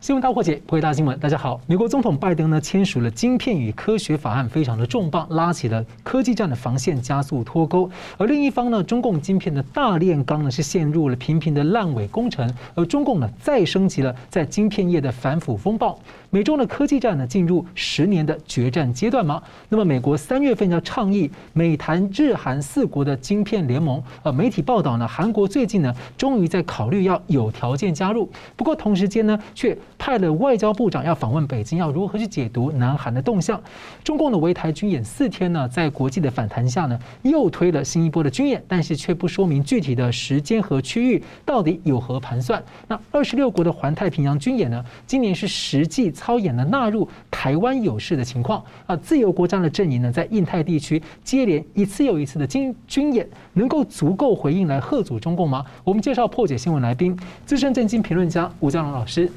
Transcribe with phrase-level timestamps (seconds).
[0.00, 1.18] 新闻大破解，破解大新闻。
[1.18, 7.90] 大家好，美国总统拜登呢签署了晶片与科学法案，非常的重磅，拉起了科技战的防线，加速脱钩。
[8.16, 15.98] 而另一方呢，中共晶片的大炼钢呢是陷入了频频的烂尾工程，而中共呢再升级了在晶片业的反腐风暴。
[16.30, 19.42] 美中的科技战呢进入十年的决战阶段吗？
[19.68, 24.02] 那么美国三月份要倡议美韩日韩四国的晶片联盟。
[24.22, 28.26] 呃，媒体报道呢，韩国最近呢终于在考虑要有条件加入，
[28.56, 29.76] 不过同时间呢却。
[30.00, 33.60] 派了外交部长要访问北京，要如何去解读南韩的动向？
[34.02, 42.60] 中共的围台军演四天呢，在国际的反弹下呢，又推了新一波的军演，但是却不说明具体的时间和区域到底有何盘算。
[42.88, 48.96] 那二十六国的环太平洋军演呢，今年是实际操演了纳入台湾有事的情况啊。
[48.96, 55.62] 自由国家的阵营呢，在印太地区接连一次又一次的军军演，能够足够回应来吓阻中共吗？
[55.84, 59.30] 我们介绍破解新闻来宾，资深政经评论家吴江龙老师。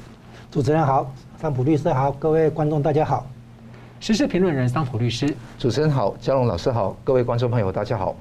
[0.54, 3.26] 主持人好，桑普律师好，各位观众大家好。
[3.98, 8.14] 时事评论人桑普律师，主持人好，嘉龙老师好，各位观众朋友大家好。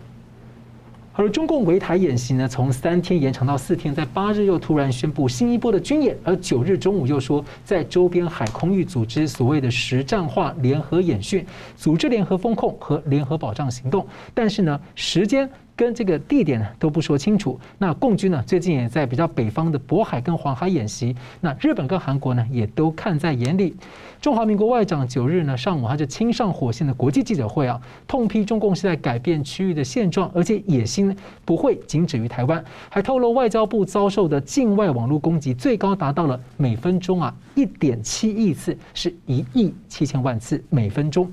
[1.12, 11.45] 好了，中共围台演习呢，从三天延长到四天，在八日又突然宣布新一波的军演，而九日中午又说在周边海空域组织所谓的实战化联合演训，
[11.78, 15.47] 组织联合风控和联合保障行动，但是呢，时间。
[15.76, 17.60] 跟这个地点呢都不说清楚。
[17.78, 21.16] 那共军呢最近也在比较北方的渤海跟黄海演习。
[21.42, 23.76] 那日本跟韩国呢也都看在眼里。
[24.22, 32.64] 中华民国外长九日呢上午他就亲上火线的国际记者会啊，痛批中共是在改变区域的现状，而且野心不会仅止于台湾。
[32.90, 41.30] 还透露外交部遭受的境外网络攻击最高达到了每分钟啊一点七亿次，是一亿七千万次每分钟。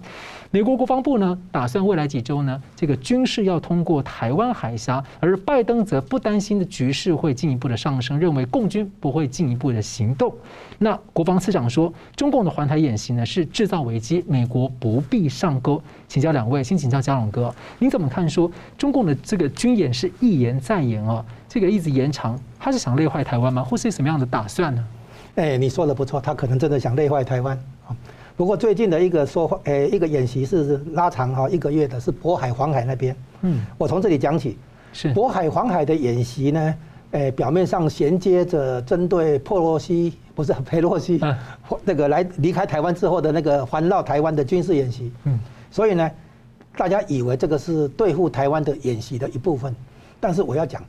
[0.53, 10.35] 美国国防部呢，打算未来几周呢，这个军事要通过台湾海峡，而拜登则不担心的局势会进一步的上升，认为共军不会进一步的行动。
[10.79, 15.81] 那国防次长说，中共的环台演习呢是制造危机，美国不必上钩。
[16.09, 18.29] 请教两位，先请教嘉龙哥，您怎么看？
[18.29, 23.63] 说中共的这个军演是一延再延啊，这个一直延长，他是想累坏台湾吗？
[23.63, 24.85] 或是什么样的打算呢？
[25.37, 27.57] 哎，你说的不错，他可能真的想累坏台湾。
[28.41, 33.15] 不过最近的一个说话，诶，一个演习是拉长哈一个月的，是渤海、黄海那边。
[33.43, 34.57] 嗯，我从这里讲起，
[34.95, 36.75] 是渤海、黄海的演习呢，
[37.11, 41.21] 诶，表面上衔接着针对佩洛西，不是 佩洛西，
[41.85, 45.13] 那个来离开台湾之后的那个环绕台湾的军事演习。
[45.25, 45.39] 嗯，
[45.71, 46.11] 所以呢，
[46.79, 49.77] 大家以为这个是对付台湾的演习的一部分，
[50.19, 50.83] 但是我要讲，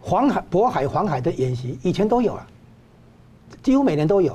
[0.00, 2.46] 黄海、渤海、黄海的演习以前都有啊，
[3.62, 4.34] 几乎每年都有。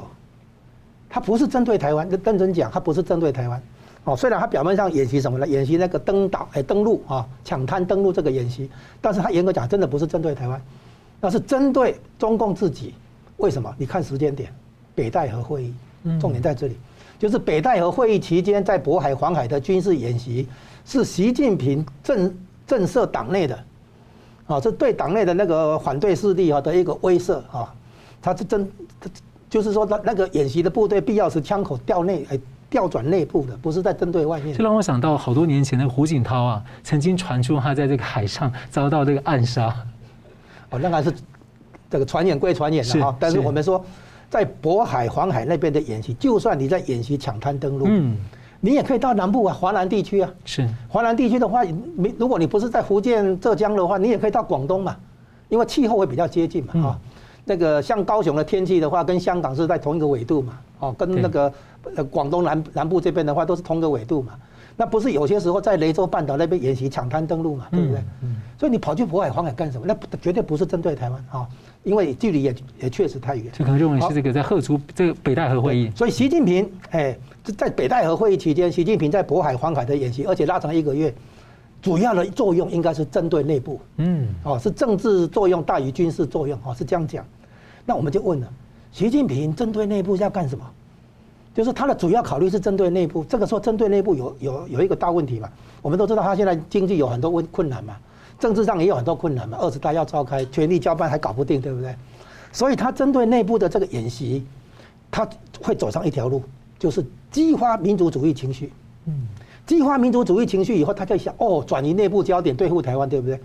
[1.14, 3.62] 它不是针对台湾，认真讲，他不是针对台湾。
[4.04, 5.48] 哦，虽然他表面上演习什么呢？
[5.48, 8.68] 演习那个登岛、哎登陆啊，抢滩登陆这个演习，
[9.00, 10.60] 但是他严格讲，真的不是针对台湾，
[11.22, 12.96] 那是针对中共自己。
[13.38, 13.72] 为什么？
[13.78, 14.52] 你看时间点，
[14.96, 15.74] 北戴河会议，
[16.20, 16.76] 重点在这里，
[17.20, 20.48] 就是北戴河会议期间，在渤海、黄海的军事演习，
[20.84, 22.36] 是习近平震
[22.66, 23.64] 震慑党内的，
[24.48, 27.72] 啊，这对党内的那个反对势力啊的一个威慑啊，
[28.20, 28.68] 他是真。
[29.54, 32.40] 就是说，那那个演习的部队必要时枪口调内，哎，
[32.72, 34.58] 调转内部的，不是在针对外面。
[34.58, 39.68] 这让我想到好多年前的胡锦涛啊，曾经传出他在这个海上遭到这个暗杀。
[40.72, 41.14] 哦，那还是
[41.88, 43.86] 这个传言归传言了哈，但是我们说，
[44.28, 48.18] 在渤海、黄海那边的演习，就算你在演习抢滩登陆，嗯，
[48.60, 50.32] 你也可以到南部啊，华南地区啊。
[50.46, 50.68] 是。
[50.90, 54.98] 华南地区的话，你如果你不是在福建、浙江的话，你也可以到广东嘛，
[55.48, 57.00] 因为气候会比较接近嘛，哈。
[57.46, 61.54] 那个像高雄的天气的话，跟香港是在同一个纬度嘛，哦，跟那个
[61.96, 64.34] 呃广东南南部这边的话都是同一个纬度嘛，
[64.78, 68.02] 那不是有些时候在雷州半岛那边演习抢滩登陆嘛，对不对？
[68.58, 69.86] 所以你跑去渤海、黄海干什么？
[69.86, 71.46] 那绝对不是针对台湾啊，
[71.84, 73.46] 因为距离也也确实太远。
[73.52, 75.92] 就可能认为是这个在贺竹这个北戴河会议。
[75.96, 77.18] 所以习近平哎，
[77.58, 81.14] 在北戴河会议期间，习近平在渤海、黄海的演习，而且拉长一个月。
[81.84, 87.26] 主要的作用应该是针对内部，嗯，哦，是政治作用大于军事作用，哦，是这样讲。
[87.86, 88.48] 那我们就问了，
[88.94, 90.66] 习近平针对内部要干什么？
[91.54, 93.22] 就是他的主要考虑是针对内部。
[93.26, 95.50] 这个时候针对内部有有有一个大问题嘛？
[95.82, 97.98] 我们都知道他现在经济有很多问困难嘛，
[98.40, 99.58] 政治上也有很多困难嘛。
[99.60, 101.94] 二十大要召开，权力交办还搞不定，对不对？
[102.54, 104.46] 所以他针对内部的这个演习，
[105.12, 105.28] 他
[105.62, 106.42] 会走上一条路，
[106.80, 108.72] 就是激发民族主义情绪，
[109.08, 109.28] 嗯。
[109.66, 113.40] 激发民族主义情绪以后，他就想哦，转移内部焦点对付台湾，对不对？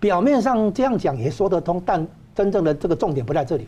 [0.00, 3.66] 表面上这样讲也说得通，但真正的这个重点不在这里。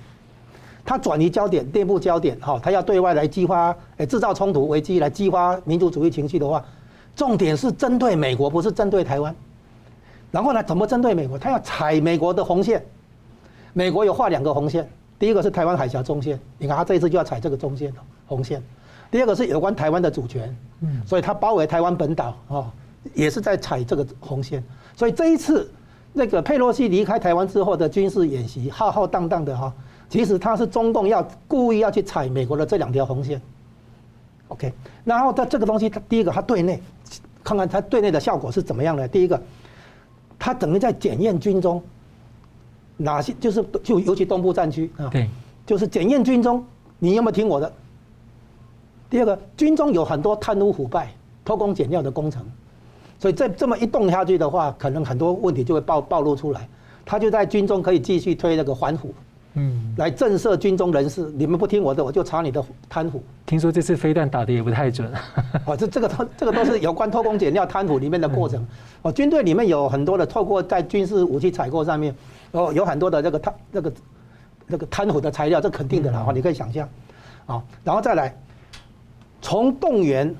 [0.84, 6.64] 他转移焦点，内部焦点，哈，他要对外来激发，诶，制造冲突危机来激发民族主义情绪的话，
[7.14, 9.34] 重点是针对美国，不是针对台湾。
[10.32, 11.38] 然后呢，怎么针对美国？
[11.38, 12.84] 他要踩美国的红线。
[13.74, 17.92] 美国有画两个红线，第一个是台湾海峡中线，你看他这一次就要踩这个中线
[18.26, 18.60] 红线。
[19.12, 22.72] 第二个是有关台湾的主权，嗯，所以他包围台湾本岛啊，
[23.14, 24.64] 也是在踩这个红线。
[24.96, 25.70] 所以这一次
[26.12, 29.72] 那个佩洛西离开台湾之后的军事演习，浩浩荡荡的哈，
[30.08, 33.40] 其实他是中共要故意要去踩美国的这两条红线。
[34.48, 34.72] OK，
[35.04, 36.82] 然后他这个东西，他第一个他对内
[37.44, 39.06] 看看他对内的效果是怎么样的。
[39.06, 39.40] 第一个，
[40.38, 41.80] 他等于在检验军中。
[42.98, 45.28] 哪些就是就尤其东部战区啊，对，
[45.66, 46.64] 就是检验军中
[46.98, 47.72] 你有没有听我的。
[49.12, 51.12] 第二个，军中有很多贪污腐败、
[51.44, 52.42] 偷工减料的工程，
[53.18, 56.66] 所以这这么一动下去的话，可能很多问题就会暴暴露出来。
[57.04, 59.12] 他就在军中可以继续推那个反腐。
[59.52, 63.22] 嗯，来震慑军中人士，你们不听我的，我就查你的贪腐。
[63.44, 65.12] 听说这次飞弹打的也不太准。
[65.66, 68.66] 哦，这这个都这个都是有关偷工减料、贪腐里面的过程。
[69.02, 72.14] 哦，军队里面有很多的透过在军事武器采购上面，
[72.52, 73.92] 哦，有很多的这个贪那个
[74.68, 76.20] 那个贪腐的材料，这肯定的啦。
[76.20, 76.88] 哈，你可以想象。
[77.44, 78.34] 啊，然后再来，
[79.42, 80.34] 从动员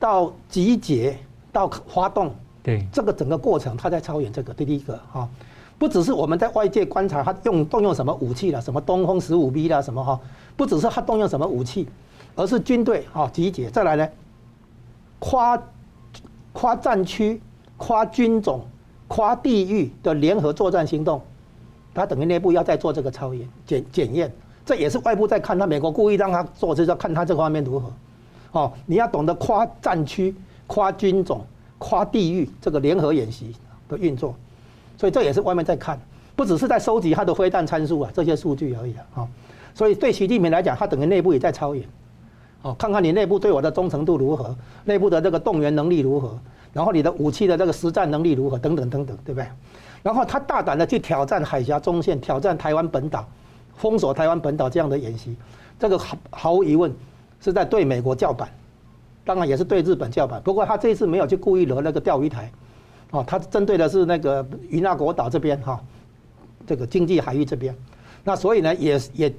[0.00, 1.16] 到集结
[1.52, 5.28] 到发动，对这个整个过程，他在超演这个，第一个哈。
[5.78, 10.18] 不只是我们在外界观察他用动用什么武器了，什么东风十五 B 啦，什么哈，
[10.56, 11.86] 不只是他动用什么武器，
[12.34, 13.68] 而是军队啊集结。
[13.68, 14.08] 再来呢，
[15.18, 15.62] 跨
[16.54, 17.38] 跨战区、
[17.76, 18.62] 跨军种、
[19.06, 21.20] 跨地域的联合作战行动，
[21.92, 27.92] 他等于内部要再做这个超演检检验，这也是外部在看他，美国故意让他做，就是要看他这方面如何。
[28.52, 30.34] 哦，你要懂得跨战区、
[30.66, 31.44] 跨军种、
[31.78, 33.54] 跨地域这个联合演习
[33.88, 34.34] 的运作。
[34.96, 36.00] 所以这也是外面在看，
[36.34, 39.28] 不只是在收集它的飞弹参数啊，这些数据而已啊。
[39.74, 41.86] 所以对习近平来讲，他等于内部也在操演，
[42.62, 46.38] 哦，看看你内部对我的忠诚度如何，内部的这个动员能力如何，
[46.72, 49.46] 然后你的武器的这个实战能力如何，等等等等，对不对？
[50.02, 53.28] 然后他大胆的去挑战海峡中线，挑战台湾本岛，
[53.76, 55.36] 封锁台湾本岛这样的演习，
[55.78, 56.90] 这个毫毫无疑问
[57.40, 58.48] 是在对美国叫板，
[59.24, 60.40] 当然也是对日本叫板。
[60.42, 62.50] 不过他这一次没有去故意惹那个钓鱼台。
[63.12, 65.80] 哦，他针对的是那个与那国岛这边哈，
[66.66, 67.72] 这个经济海域这边，
[68.24, 69.32] 那所以呢，也也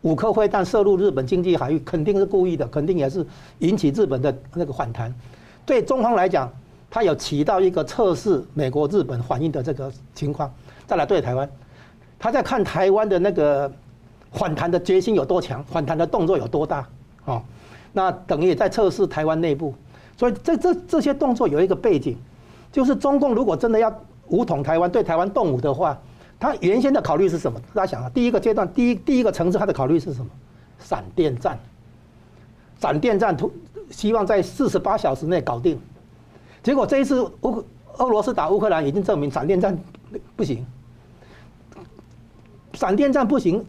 [0.00, 3.24] 五颗飞弹射入日本经济海域，肯定是故意的，肯定也是
[3.60, 5.14] 引起日本的那个反弹。
[5.64, 6.52] 对中方来讲，
[6.90, 10.52] 他有起到一个测试美国、日本反应的这个情况。
[10.84, 11.48] 再来对台湾，
[12.18, 13.70] 他在看台湾的那个
[14.32, 16.84] 反弹的决心有多强，反弹的动作有多大。
[17.24, 17.42] 哦，
[17.92, 19.74] 那等于也在测试台湾内部。
[20.16, 22.16] 所以这这这些动作有一个背景。
[22.70, 23.94] 就是中共如果真的要
[24.28, 25.94] 武统台湾，对台湾动武的话，
[26.40, 27.60] 他原先的考虑是什么？
[27.74, 30.30] 大家想啊，第一个阶段，第一第一个层次，他的考虑是什么？
[30.78, 31.58] 闪电战，
[32.80, 33.52] 闪电战，突
[33.90, 35.78] 希望在四十八小时内搞定。
[36.62, 37.62] 结果这一次乌
[37.98, 39.78] 俄罗斯打乌克兰已经证明闪电战
[40.34, 40.64] 不行。
[42.72, 43.62] 闪电战不行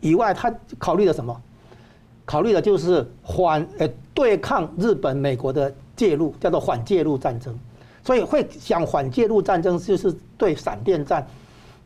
[0.00, 1.40] 以外，他考虑了什么？
[2.26, 7.58] 考虑的就是缓呃对抗日本、美国的介入，叫做缓介入战争。
[8.04, 11.26] 所以会想缓介入战争，就是对闪电战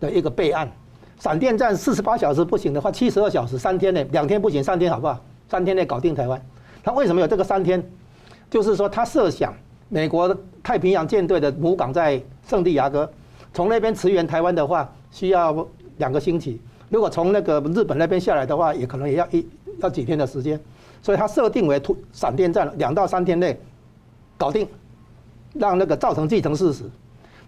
[0.01, 0.71] 的一个备案。
[1.19, 5.19] 闪电战四十八小时不行的话，七十二小时三天内，两天不行，三天好不好？
[5.49, 6.41] 三天内搞定台湾。
[6.83, 7.83] 他为什么有这个三天？
[8.51, 9.55] 就是说他设想
[9.89, 13.11] 美国太平洋舰队的母港在圣地亚哥，
[13.53, 15.67] 从那边驰援台湾的话，需要
[15.99, 16.61] 两个星期。
[16.89, 19.47] 如果从那个日本那边下来的话，也可能也要一
[19.81, 20.61] 要几天的时间。
[21.03, 23.59] 所以他设定为突闪电战，两到三天内
[24.37, 24.67] 搞定。
[25.53, 26.85] 让那个造成既成事实，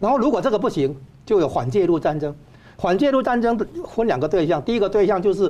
[0.01, 0.93] 然后如果这个不行，
[1.25, 2.35] 就有反介入战争。
[2.77, 5.49] 反介入战争分两个对象，第一个对象就是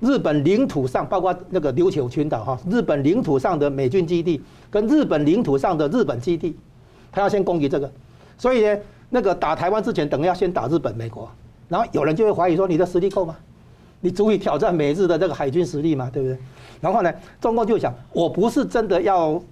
[0.00, 6.56] 日本领土上，包括那个琉球群岛哈，日本领土上的美军基地跟日本领土上的日本基地，
[7.12, 7.88] 他要先攻击这个。
[8.36, 8.76] 所以呢，
[9.08, 11.30] 那个打台湾之前，等于要先打日本、美国。
[11.68, 13.36] 然后有人就会怀疑说，你的实力够吗？
[14.02, 16.10] 你足以挑战美日的这个海军实力嘛？
[16.12, 16.38] 对不对？
[16.82, 19.42] 然后呢，中共就想，我不是真的要。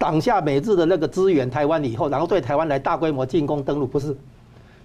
[0.00, 4.16] 挡下美日的那个支援台湾以后，然后对台湾来大规模进攻登陆，不是，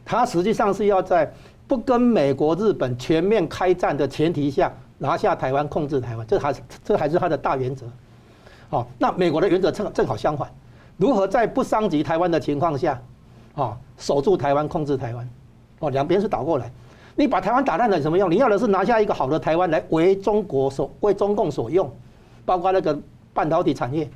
[0.03, 1.31] 他实际上是要在
[1.67, 7.85] 不跟美国、日本全面开战的前提下拿下台湾、控制台湾，这还是这还是他的大原则。
[8.71, 10.51] 哦，那美国的原则正正好相反，
[10.97, 12.99] 如何在不伤及台湾的情况下，
[13.53, 15.29] 啊，守住台湾、控制台湾？
[15.77, 16.71] 哦，两边是倒过来，
[17.15, 18.29] 你把台湾打烂了有什么用？
[18.29, 21.91] 你要的是拿下一个好的台湾来为中国所为中共所用，
[22.45, 22.99] 包括那个
[23.33, 24.09] 半导体产业。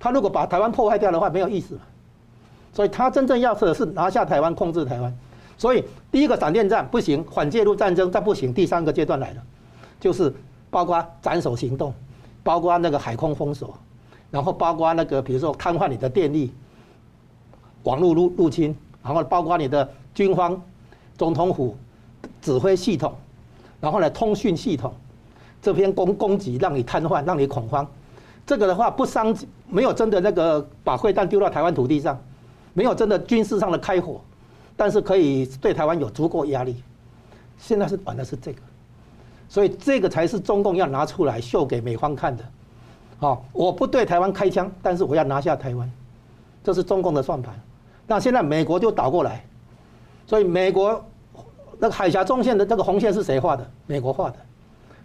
[0.00, 1.78] 他如果把台湾破坏掉的话，没有意思。
[2.72, 5.14] 所以他真正要的是拿下台湾，控制台湾。
[5.56, 9.42] 所以第一个闪电战不行，反介入战争再不行，第三个阶段来了，
[10.00, 10.34] 就是
[10.70, 11.94] 包括斩首行动，
[12.42, 13.72] 包括那个海空封锁，
[14.30, 16.52] 然后包括那个比如说瘫痪你的电力、
[17.84, 20.60] 网络入入侵，然后包括你的军方、
[21.16, 21.76] 总统府
[22.40, 23.14] 指挥系统，
[23.80, 24.92] 然后呢，通讯系统
[25.60, 27.86] 这边攻攻击，让你瘫痪，让你恐慌。
[28.44, 29.34] 这个的话不伤，
[29.68, 32.20] 没有真的那个把飞弹丢到台湾土地上，
[32.74, 34.20] 没有真的军事上的开火，
[34.76, 36.82] 但是可以对台湾有足够压力。
[37.58, 38.60] 现在是玩的是这个，
[39.48, 42.44] 所以这个才是中共要拿出来秀给美方看的。
[43.18, 45.88] 好，我不对台湾开枪，但是我要拿下台湾，
[46.64, 47.54] 这是中共的算盘。
[48.08, 49.44] 那现在美国就倒过来，
[50.26, 51.02] 所以美国
[51.82, 53.70] 那个海峡中线的这个红线是谁画的？
[53.88, 54.36] 美国画的。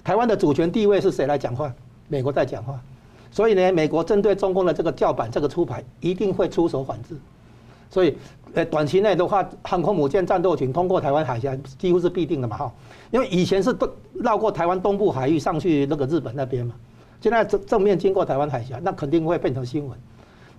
[0.03, 1.73] 台湾的主权地位是谁来讲话？
[2.07, 2.79] 美国在讲话。
[3.31, 7.17] 所以呢，美国针对中共的这个叫板、这个出牌，一定会出手反制。
[7.89, 8.15] 所以，
[8.53, 12.71] 呃，短期内的话，航空母舰战斗群通过台湾海峡几乎是必定的嘛，哈。
[13.09, 16.75] 因为以前是都绕过台湾东部海域上去那个日本那边嘛，
[17.19, 19.97] 现在正正面经过台湾海峡，那肯定会变成新闻。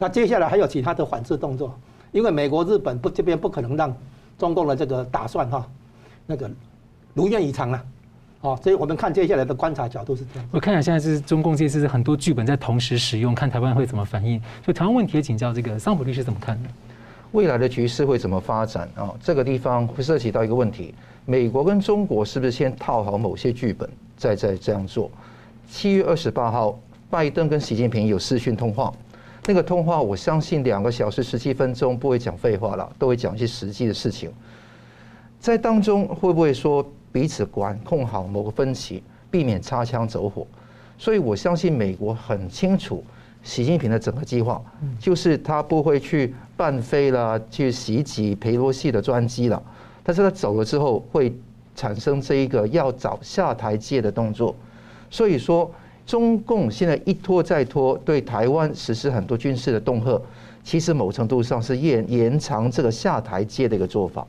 [0.01, 1.73] 那接下来还有其他的反制动作，
[2.11, 3.97] 因为美国、日本不这边不可能让
[4.37, 5.65] 中共的这个打算哈，
[6.29, 6.49] 那个
[7.15, 7.85] 如愿以偿了。
[8.43, 10.49] 哦，所以我们看接下来的观察角度是这样。
[10.53, 14.41] 我看一下，现在是中共这次是很多剧本在同时使用，看台湾会怎么反应。
[14.65, 16.69] 就台湾问题也请教这个桑普律师怎么看呢？
[17.33, 19.13] 未来的局势会怎么发展啊？
[19.21, 20.95] 这个地方会涉及到一个问题：
[21.25, 25.11] 美国跟中国是不是先套好某些剧本，再再这样做？
[25.69, 26.79] 七月二十八号，
[27.11, 28.93] 拜登跟习近平有视讯通话，
[29.47, 34.31] 那个通话我相信两个小时十七分钟不会讲废话了，都会讲一些实际的事情。
[35.41, 36.85] 在当中会不会说？
[37.11, 40.47] 彼此管控好某个分歧，避免擦枪走火。
[40.99, 43.03] 所以我相信美国很清楚
[43.43, 44.63] 习近平的整个计划，
[45.01, 49.61] 就是他不会去伴飞了，去袭击佩洛西的专机了。
[50.05, 51.35] 但是他走了之后，会
[51.75, 54.55] 产生这一个要找下台阶的动作。
[55.11, 55.69] 所以说，
[56.07, 60.21] 中共现在一拖再拖，对台湾实施很多军事的恫吓，
[60.63, 64.27] 其实某程度上是延延长这个下台阶的一个做法。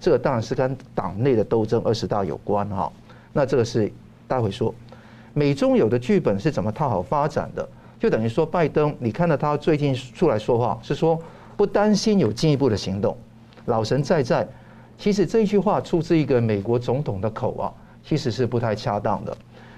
[0.00, 2.92] 这个当然是跟党内的斗争二十大有关哈，
[3.32, 3.90] 那这个是
[4.26, 4.72] 待会说。
[5.34, 7.68] 美中有的剧本是怎么套好发展的？
[7.98, 11.20] 就等于说拜登，你看到他最近出来说话，是说
[11.56, 13.16] 不担心有进一步的行动，
[13.66, 14.48] 老神在在。
[14.96, 17.72] 其实这句话出自一个美国总统的口啊，
[18.04, 19.36] 其实是不太恰当的，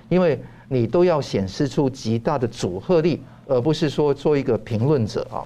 [0.08, 5.44] 因为你都要显示出极大的阻吓力，而不是说做一个评论者啊。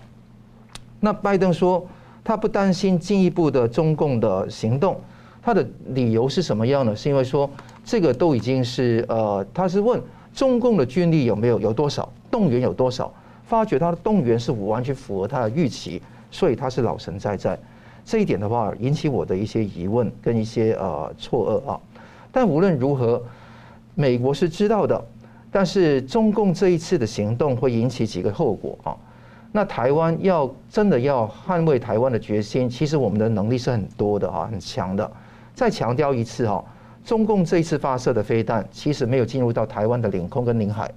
[0.98, 1.86] 那拜登说。
[2.24, 4.98] 他不担心进一步的中共的行动，
[5.42, 6.96] 他的理由是什么样呢？
[6.96, 7.48] 是因为说
[7.84, 10.00] 这个都已经是呃，他是问
[10.32, 13.12] 中共的军力有没有有多少动员有多少，
[13.44, 16.00] 发觉他的动员是完全符合他的预期，
[16.30, 17.58] 所以他是老神在在。
[18.06, 21.80] 这一点的话引起我的一些疑问跟一些呃错愕啊。
[22.32, 23.22] 但无论如何，
[23.94, 25.04] 美国是知道的，
[25.52, 28.96] 但是中共这一次的行动会引起几个后果啊。
[29.56, 35.08] 那台湾要真的要捍卫台湾的决心，其实我们的能力是很多的哈，很强的。
[35.54, 36.64] 再强调一次哈，
[37.04, 40.90] 中共这一次发射的飞弹，其实没有进入到台湾的领空跟领海。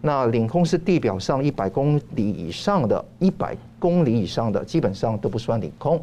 [0.00, 6.00] 那领空是地表上一百公里以上的，一百公里以上的基本上都不算领空。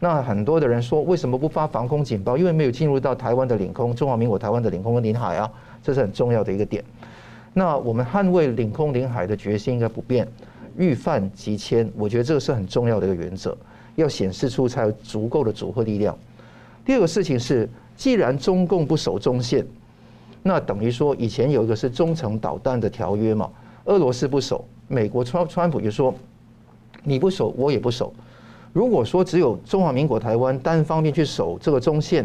[0.00, 2.38] 那很多的人说，为什么不发防空警报？
[2.38, 5.50] 因为没有进入到台湾的领空，中华民国台湾的领空跟领海啊，
[5.82, 6.82] 这是很重要的一个点。
[7.52, 10.26] 那我们捍卫领空领海的决心应该不变。
[10.78, 13.54] 预犯即迁，我觉得这个是很重要的一个原则，
[13.96, 16.16] 要显示出才有足够的组合力量。
[16.84, 19.66] 第二个事情是，既然中共不守中线，
[20.40, 23.50] 那等于说以前有一个是中程导弹的条约嘛，
[23.86, 26.14] 俄罗斯不守，美国川川普就说
[27.02, 28.14] 你不守，我也不守。
[28.72, 32.24] 如果说只有中华民国台湾单方面去守这个中线，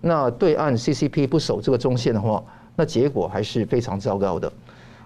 [0.00, 2.42] 那对岸 CCP 不守这个中线的话，
[2.74, 4.52] 那结果还是非常糟糕的。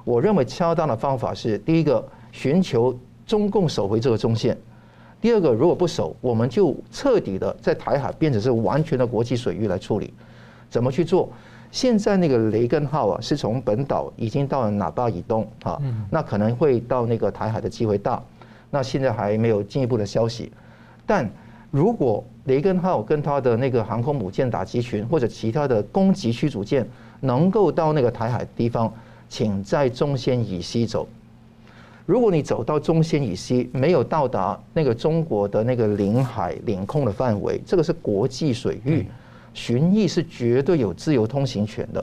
[0.02, 2.02] 我认为恰当的方法是第一个。
[2.36, 2.94] 寻求
[3.26, 4.54] 中共守回这个中线。
[5.22, 10.12] 第二个，如果不守，我们就彻底的在台海变成是完全的国际水域来处理。
[10.68, 11.30] 怎么去做？
[11.70, 18.22] 现在那个雷根号啊，是从本岛已经到了喇叭以东啊，那可能会到那个台海的机会大。
[18.70, 20.52] 那现在还没有进一步的消息。
[21.06, 21.26] 但
[21.70, 26.86] 如果雷根号跟他的那个航空母舰打击群或者其他的攻击驱逐舰
[27.20, 28.92] 能够到那个台海地方，
[29.26, 31.08] 请在中线以西走。
[32.06, 39.04] 如果你走到中线以西，没有到达那个中国的那个领海领空的范围，这个是国际水域，
[39.52, 42.02] 巡弋是绝对有自由通行权的。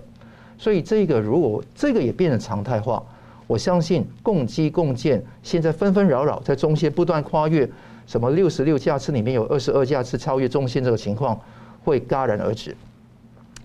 [0.57, 3.01] 所以这个如果这个也变成常态化，
[3.47, 7.67] 我相信共机共建现在纷纷扰扰在中线不断跨越，
[8.05, 11.39] 什么六十六架次里面有二十二架次超越中线这个情况
[11.81, 12.75] 会戛然而止，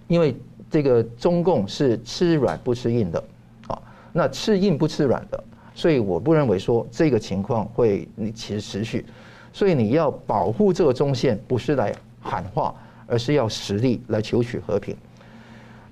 [0.06, 0.36] 因为
[0.70, 3.22] 这个中共是吃软不吃硬的
[3.66, 3.76] 啊，
[4.12, 5.44] 那吃硬不吃软的。
[5.78, 9.06] 所以我不认为说这个情况会你其实持续，
[9.52, 12.74] 所以你要保护这个中线，不是来喊话，
[13.06, 14.96] 而是要实力来求取和平。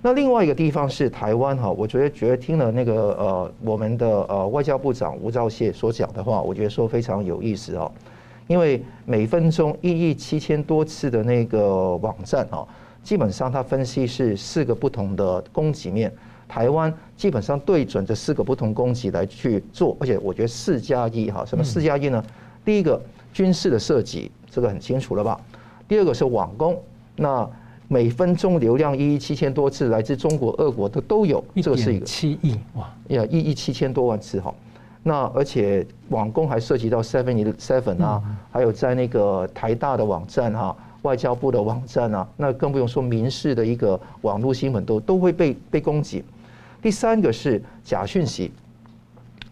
[0.03, 7.89] 那另外一个地方是台湾哈，我觉得觉得听了那个呃我们的呃外交部长吴钊燮所讲的话，我觉得说非常有意思哦。
[8.49, 12.67] 因为每分钟一亿七千多次的那个网站啊，
[13.05, 16.13] 基本上它分析是四个不同的供给面，
[16.49, 22.25] 台湾基本上对准这四个不同攻击来去做，而且我觉得四加一哈，什么四加一呢？
[22.65, 23.01] 第一个
[23.33, 25.41] 军事的涉及，这个很清楚了吧？
[25.89, 26.77] 第二个是网攻，
[27.17, 27.49] 那
[27.89, 34.53] 每分钟流量一亿七千多次，来自中国、俄国的都有，这个是一个七亿哇，呀，一亿七千多万次哈。
[35.03, 46.25] 那而且网攻还涉及到 Seven Eleven 啊，还有在那个台大的网站啊，外交部的网站啊，那更不用说民事的一个网络新闻都都会被被攻击。
[46.83, 48.53] 第三个是假讯息，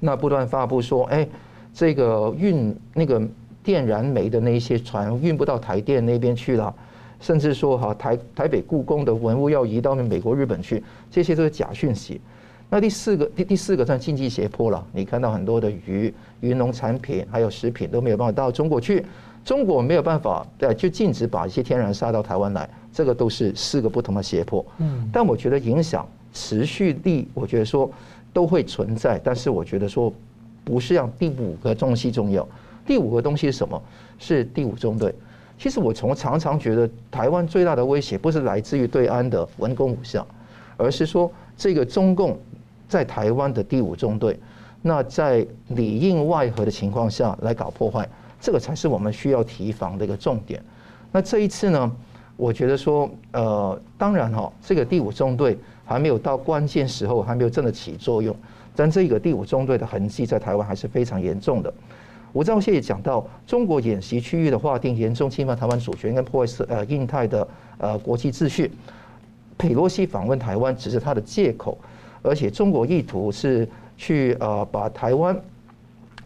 [0.01, 1.27] 那不断发布说，哎，
[1.73, 3.21] 这个运那个
[3.63, 6.75] 电燃煤的那一些船运不到台电那边去了，
[7.21, 12.21] 甚至说哈台台北故宫的文物要移到美国日本去，这些都是假讯息。
[12.71, 19.05] 那第四个第第四个算经济胁迫了，你看到很多的鱼、鱼农产品还有食品都没有办法到中国去，
[19.45, 24.65] 中国没有办法对就禁止把一些天然砂到台湾来，这个都是四个不同的胁迫。
[24.79, 27.91] 嗯，但我觉得影响持续力，我觉得说
[28.33, 30.13] 都会存在，但是我觉得说
[30.63, 32.47] 不是让第五个东西重要。
[32.85, 33.83] 第五个东西是什么？
[34.19, 35.15] 是第五中队。
[35.57, 40.23] 其实我从常常觉得台湾最大的威胁不是来自于对岸的文攻武吓，
[40.77, 42.39] 而是说这个中共。
[42.87, 44.39] 在台湾的第五中队，
[44.83, 48.07] 那在里应外合的情况下来搞破坏，
[48.39, 50.63] 这个才是我们需要提防的一个重点。
[51.11, 51.91] 那这一次呢，
[52.37, 58.35] 我觉得说，呃，当然哈，这个第五中队还没有到关键时候，还没有真的起作用，
[58.75, 61.73] 但这个第五中队的痕迹在台湾还是非常严重的。
[62.33, 67.47] 吴钊燮也讲到，中国演习区域的划定严重侵犯台湾主权跟破坏呃印太的
[67.79, 68.71] 呃国际秩序。
[69.57, 71.79] 佩洛西访问台湾只是他的借口。
[72.27, 75.39] 而且中国意图是去呃把台湾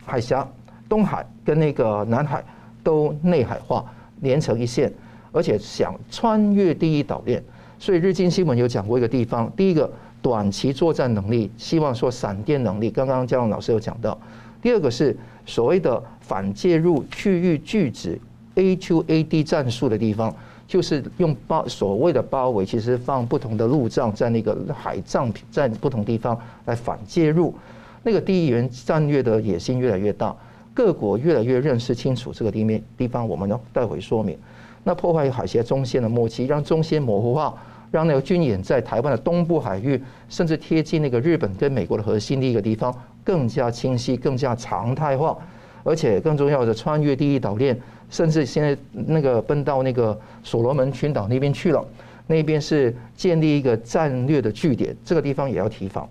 [0.06, 0.48] 海峡、
[0.88, 2.44] 东海跟那个南海
[2.84, 3.84] 都内海化，
[4.20, 4.92] 连成一线，
[5.32, 7.42] 而且想穿越第一岛链。
[7.78, 12.90] 所以日经新闻有讲过一个地方，第一个短期作战能力，希望说闪电能力。
[12.90, 14.18] 刚刚嘉龙老师有讲到，
[14.60, 18.20] 第二个是所谓的反介入区域拒止
[18.56, 20.34] A to A D 战术的地方。
[20.66, 27.54] 就是用包所谓的包围，其实放不同的路障在那个海障在不同地方来反介入，
[28.02, 30.36] 那个第一元战略的野心越来越大，
[30.74, 34.36] 各国越来越认识清楚这个地面地方，我们要带回说明。
[34.84, 37.54] 那破坏海峡中线的默契，让中线模糊化，
[37.90, 45.36] 让那个军演在台湾的东部海域，甚至贴近那个日本跟美国的核心的一个地方，更加清晰，更加常态化，
[45.82, 47.78] 而且更重要的穿越第一岛链。
[48.10, 51.84] 甚至现在那个奔到那个所罗门群岛那边去了，
[52.26, 56.08] 那边是建立一个战略的据点，这个地方也要提防。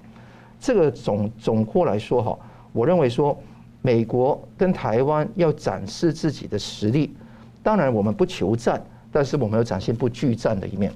[0.59, 2.37] 这个总总括来说哈，
[2.71, 3.35] 我认为说
[3.81, 7.15] 美国跟台湾要展示自己的实力，
[7.63, 8.79] 当然我们不求战，
[9.11, 10.91] 但是我们要展现不惧战的一面。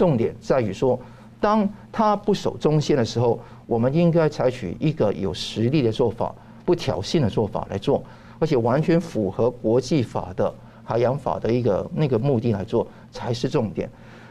[0.00, 0.98] 重点在于说，
[1.38, 6.34] 当他不守中线的时候，我们应该采取一个有实力的做法，
[6.64, 8.02] 不挑衅的做法来做。
[8.38, 10.50] 而且完全符合国际法的
[10.82, 13.86] 海洋法的一个那个目的来做才是重点，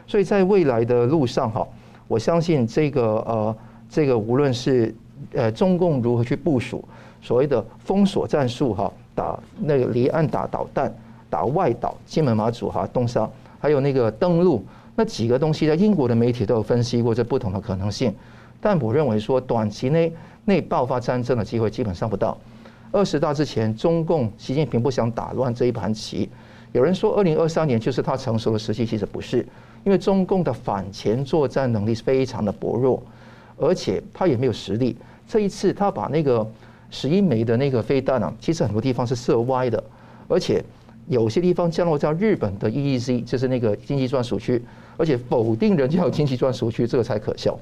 [0.07, 1.67] 所以在未来的路上哈，
[2.07, 3.55] 我相信这个呃
[3.87, 4.95] 这个无论是
[5.33, 6.83] 呃中共如何去部署
[7.21, 10.91] 所谓的封锁战术哈，打那个离岸打导弹、
[11.29, 13.29] 打外岛、金门马祖哈、东沙，
[13.59, 14.65] 还有那个登陆
[14.99, 18.13] 那几个东西，在英国的媒体都有分析过这不同的可能性，
[18.59, 20.11] 但我认为说短期内
[20.43, 22.37] 内爆发战争的机会基本上不到。
[22.91, 26.29] 二十大之前，中共习近平不想打乱这一盘棋。
[26.73, 29.37] 有人说，二零二三年就是他成熟的时期，其实不是，
[29.85, 33.01] 因为中共的反潜作战能力是非常的薄弱，
[33.57, 34.97] 而且他也没有实力。
[35.25, 36.45] 这一次，他把那个
[36.89, 39.81] 十一枚的那个飞弹啊，其实很多地方是射歪的，
[40.27, 40.61] 而且
[41.07, 44.61] 有些地方降落在日本的 EEZ，就是那个经济专属区，
[44.99, 47.57] 而且否定人家有经济专属区，这个才可笑。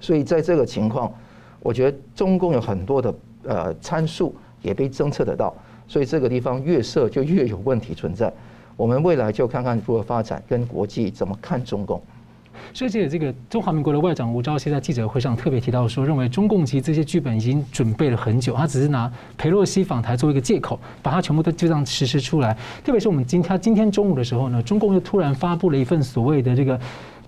[0.00, 1.12] 所以在这个情况，
[1.60, 3.14] 我觉得中共有很多的。
[3.44, 5.54] 呃，参数也被侦测得到，
[5.86, 8.30] 所以这个地方越设就越有问题存在。
[8.76, 12.02] 我们未来就看看如何发展，跟国际怎么看中共。
[12.72, 22.56] 所以，这个这个中华民国的外长吴钊燮在记者会上特别提到说，认为中共其实这些剧本已经准备了很久，他只是拿裴洛西访台做一个借口，把它全部都就这样实施出来。
[22.84, 26.78] 特别是我们今天今天中午的时候呢，中共又突然发布了一份所谓的这个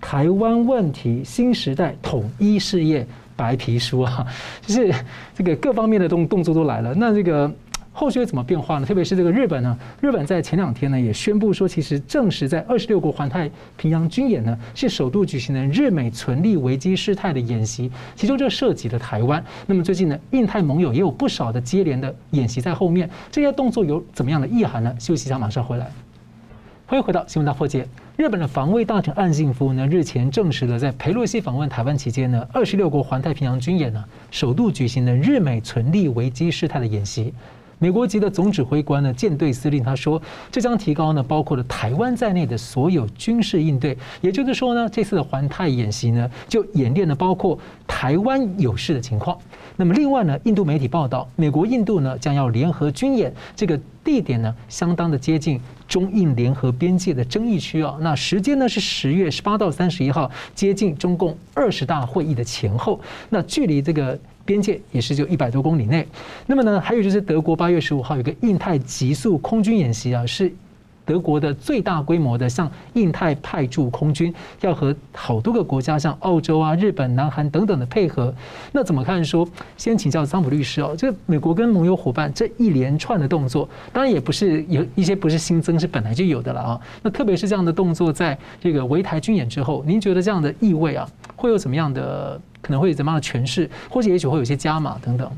[0.00, 3.06] 台湾问题新时代统一事业。
[3.36, 4.26] 白皮书啊，
[4.60, 4.94] 就是
[5.34, 6.92] 这个各方面的动动作都来了。
[6.94, 7.50] 那这个
[7.92, 8.86] 后续会怎么变化呢？
[8.86, 9.78] 特别是这个日本呢？
[10.00, 19.44] 日本在前两天呢也宣布说，其实证实在二十六国环太平洋军演呢是首度举行的日美存立危机事态的演习，其中就涉及了台湾。
[19.66, 24.94] 那么最近呢，印太盟友也有不少的接连的演习在后面，这些动作有怎么样的意涵呢？
[24.98, 25.90] 休息一下，马上回来。
[26.86, 27.86] 欢迎回到新闻大破解。
[28.16, 37.34] 日本的防卫大臣岸信夫呢日前证实了，在裴洛西访问台湾期间呢，二十六国环太平洋军演呢首度举行了日美存立危机事态的演习。
[37.82, 40.20] 美国籍的总指挥官呢，舰队司令他说，
[40.52, 43.96] 这将提高呢，包括了台湾在内的所有军事应对。
[44.20, 49.34] 也就是说呢，这次的环太演习呢，就演练了包括台湾有事的情况。
[49.76, 57.96] 那么另外呢，印度媒体报道，美国印度呢将要联合军演，这个地点呢相当的接近中印联合边界的争议区啊。
[58.00, 63.00] 那时间呢是十月十八到三十一号，接近中共二十大会议的前后。
[63.30, 64.18] 那距离这个。
[64.44, 66.06] 边界也是就一百多公里内，
[66.46, 70.52] 那么呢，还有就是德国八月十五号有个印太极速空军演习啊，是
[71.10, 78.32] 德国的最大规模的向印太派驻空军，要和好多个国家，像澳洲啊、日本、南韩等等的配合。
[78.70, 79.24] 那怎么看？
[79.24, 79.44] 说
[79.76, 86.80] 先请教桑普律师哦，这个美国跟盟友伙伴这一连串的动作，当然也不是有一些不是新增，是本来就有的了啊。
[87.02, 92.40] 那特别是这样的动作，在这个围台军演之后，您觉得这样的意味啊，会有怎么样的？
[92.62, 95.28] 可能会有怎么样的诠释，或者也许会有些加码等等。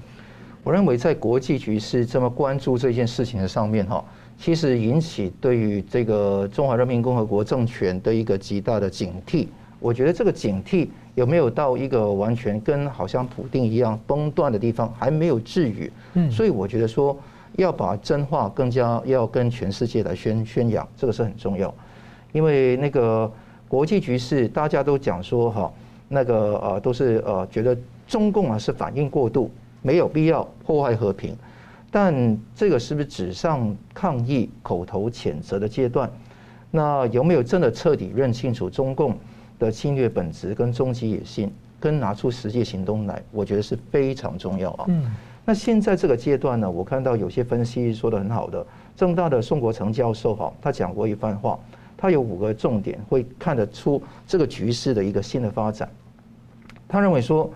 [0.65, 4.05] 我认为在国际局势这么关注这件事情的上面哈，
[4.43, 9.47] 其实引起对于这个中华人民共和国政权的一个极大的警惕。
[9.79, 15.93] 我觉得这个警惕有没有到一个完全跟好像普定一样崩断的地方，还没有至于。
[16.15, 17.17] 嗯，所以我觉得说
[17.53, 21.73] 要把真话更加要跟全世界来宣宣扬，这个是很重要。
[22.33, 23.31] 因为那个
[23.69, 25.73] 国际局势大家都讲说哈。
[26.15, 27.75] 那个呃，都是呃，觉得
[28.07, 29.51] 中共啊是反应过度，
[29.81, 31.35] 没有必要破坏和平。
[31.93, 36.11] 但这个是不是纸上抗议、口头谴责的阶段？
[36.71, 39.15] 那有没有真的彻底认清楚中共
[39.59, 43.23] 的侵略本质跟终极野心，跟拿出实际行动来？
[43.31, 44.87] 我觉得是非常重要啊。
[44.89, 45.05] 嗯。
[45.45, 48.65] 那现在这个阶段呢，我看到有些分析说的很好的，
[48.97, 51.59] 正大的宋国成教授哈，他讲过一番话，
[51.97, 55.91] 他有五个重点，会看得出这个局势的一个新的发展。
[56.89, 57.53] 他认为说，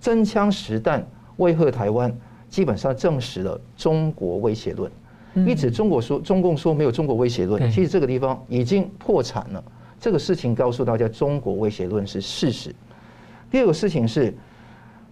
[0.00, 1.04] 真枪实弹
[1.36, 2.10] 威吓台湾，
[2.54, 4.88] 基本上证实了中国威胁论。
[5.44, 9.64] 一直中国说中共说没有中国威胁论，其实这个地方已经破产了。
[9.98, 12.72] 这个事情告诉大家，中国威胁论是事实。
[13.50, 14.32] 第二个事情是，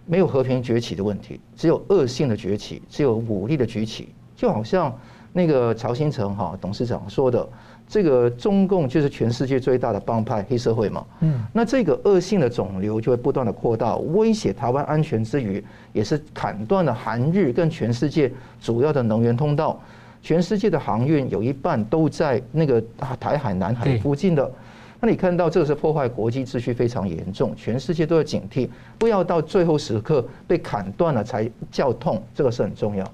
[0.05, 4.97] 没有和平崛起的问题，只有恶性的崛起，只有武力的崛起，就好像
[5.33, 7.45] 那个曹新成哈董事长说的。
[7.87, 19.79] 这个中共就是全世界最大的帮派黑社会嘛，嗯，那这个恶性的肿瘤就会不断的扩大，威胁台湾安全之余，也是砍断了韩日跟全世界主要的能源通道，
[20.21, 22.81] 全世界的航运有一半都在那个
[23.19, 24.51] 台海、南海附近的，
[24.99, 28.67] 那你看到这个是破坏国际秩序非常严重，全世界都要警惕，
[28.97, 33.05] 不要到最后时刻被砍断了才叫痛，这个是很重要。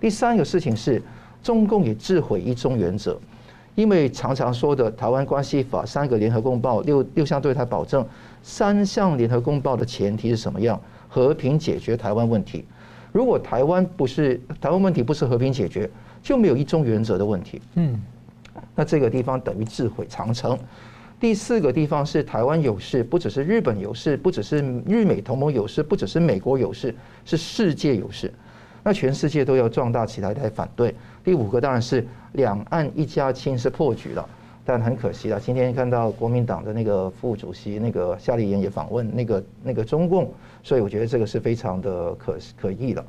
[0.00, 1.02] 第三个事情是，
[1.42, 3.18] 中共也自毁一中原则。
[3.74, 8.06] 因为常常说的《台湾关系法》三个联合公报、六六项对台保证，
[8.42, 10.80] 三项联合公报的前提是什么样？
[11.08, 12.64] 和平解决台湾问题。
[13.12, 15.88] 如果台湾不是台湾问题不是和平解决，
[16.22, 17.60] 就没有一中原则的问题。
[17.74, 18.00] 嗯，
[18.74, 20.58] 那这个地方等于自毁长城。
[21.20, 28.32] 第四个地方是台湾有事，不只是日本有事，不只是日美同盟有事，不只是美国有事，是世界有事。
[28.82, 30.94] 那全世界都要壮大起来来反对。
[31.22, 34.28] 第五个当然是两岸一家亲是破局了，
[34.64, 35.38] 但很可惜了。
[35.38, 43.04] 今天看到国民党的那个副主席那个夏立言也访问那个那个中共，所以我觉得这个是非常的可可疑了。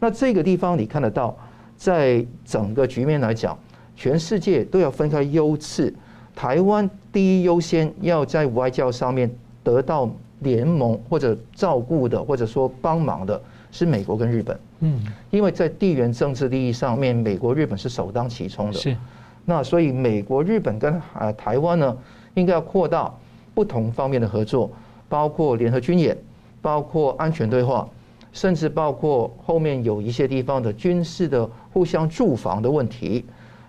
[0.00, 1.36] 那这个地方你看得到，
[1.76, 3.56] 在整个局面来讲，
[3.94, 5.94] 全世界都要分开优次，
[6.34, 9.30] 台湾第一优先要在外交上面
[9.62, 13.40] 得到联盟或者照顾的，或者说帮忙的。
[13.74, 14.54] 是美国跟日本，
[14.84, 18.72] 嗯，因为在地缘政治利益上面，美国、日本是首当其冲的。
[18.72, 18.96] 是，
[19.44, 21.96] 那所以美国、日本跟啊台湾呢，
[22.34, 23.12] 应该要扩大
[23.54, 24.68] 不同方面的合作，
[25.08, 26.18] 包括联合军演，
[26.60, 27.88] 包括安全对话，
[28.32, 33.24] 甚至包括后面有一些地方的军事的互相驻防的问题，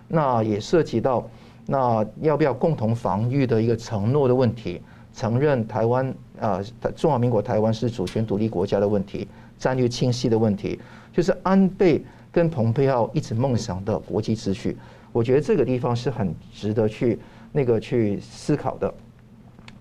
[0.08, 1.24] 那也涉及到
[1.66, 4.82] 那要不要共同防御的一个承诺的问题，
[5.14, 6.60] 承认台湾啊
[6.96, 9.28] 中华民国台湾是主权独立国家的问题。
[9.56, 10.78] 战略清晰的问题，
[11.14, 14.76] 就是安倍跟蓬佩奥一直梦想的国际秩序。
[15.12, 17.16] 我觉得这个地方是很值得去
[17.52, 18.92] 那个去思考的。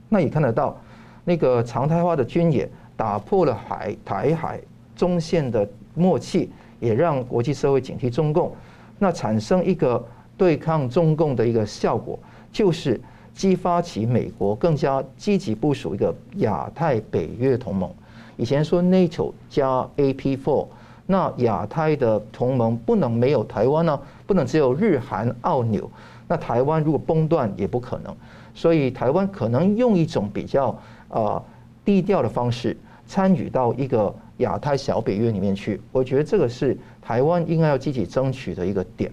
[0.07, 0.79] 那也看得到，
[1.25, 4.61] 那个常态化的军演打破了海台海
[4.95, 8.55] 中线的默契，也让国际社会警惕中共，
[8.99, 10.05] 那产生一个
[10.37, 12.19] 对抗中共的一个效果，
[12.51, 13.01] 就是
[13.33, 17.91] 激发起美国更加积极部署一个亚太北约同盟。
[18.37, 20.67] 以前说 NATO 加 AP Four
[21.13, 25.87] 那亚太的同盟不能没有台湾呢，不能只有日韩澳纽，
[26.27, 28.15] 那台湾如果崩断也不可能，
[28.55, 30.75] 所以台湾可能用一种比较
[31.09, 31.39] 呃
[31.85, 39.11] 低调的方式参与到一个亚太小北约里面去，我觉得这个是台湾应该要积极争取的一个点。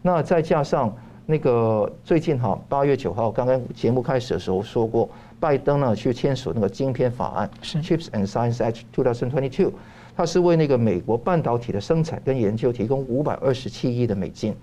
[0.00, 0.90] 那再加上
[1.26, 5.06] 那个最近哈八月九号刚刚节目开始的时候说过。
[5.40, 9.70] 拜登呢去签署那个晶片法案，Chips and Science Act 2022，
[10.16, 14.54] 它是为那个美国半导体的生产跟研究提供五百二十七亿的美金。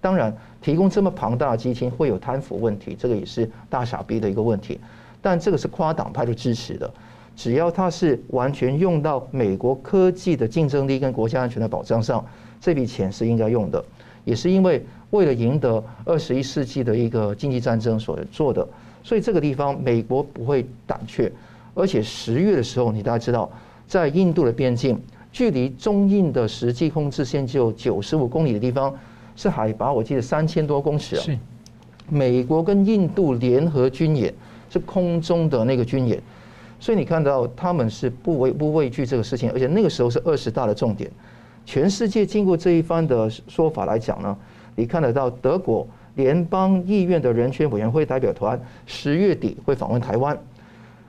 [0.00, 4.78] 当然，提供这么庞大的基金会有贪腐问题，这个也是大傻逼的一个问题。
[5.22, 6.88] 但这个是跨党派的支持的，
[7.34, 12.24] 只要它是完全用到美国科技的竞争力跟国家安全的保障上，
[12.60, 13.84] 这笔钱是应该用的。
[14.24, 18.66] 也是因为为了赢得二十一世纪的一个经济战争所做的。
[19.02, 21.32] 所以这个地方，美国不会胆怯，
[21.74, 23.50] 而且十月的时候，你大家知道，
[23.86, 28.94] 在印度的边境，距离中印的实际控制线就九十五公里的地方，
[29.36, 31.22] 是海拔我记得三千多公尺啊。
[31.22, 31.38] 是。
[32.08, 34.32] 美国跟印度联合军演，
[34.70, 36.22] 是空中的那个军演，
[36.78, 41.10] 所以你看到他们是不畏不畏惧这个事情，而且那个时候是二十大的重点。
[41.64, 44.36] 全世界经过这一番的说法来讲呢，
[44.74, 45.86] 你看得到德国。
[46.16, 50.34] 联邦议院的人权委员会代表团十月底会访问台湾，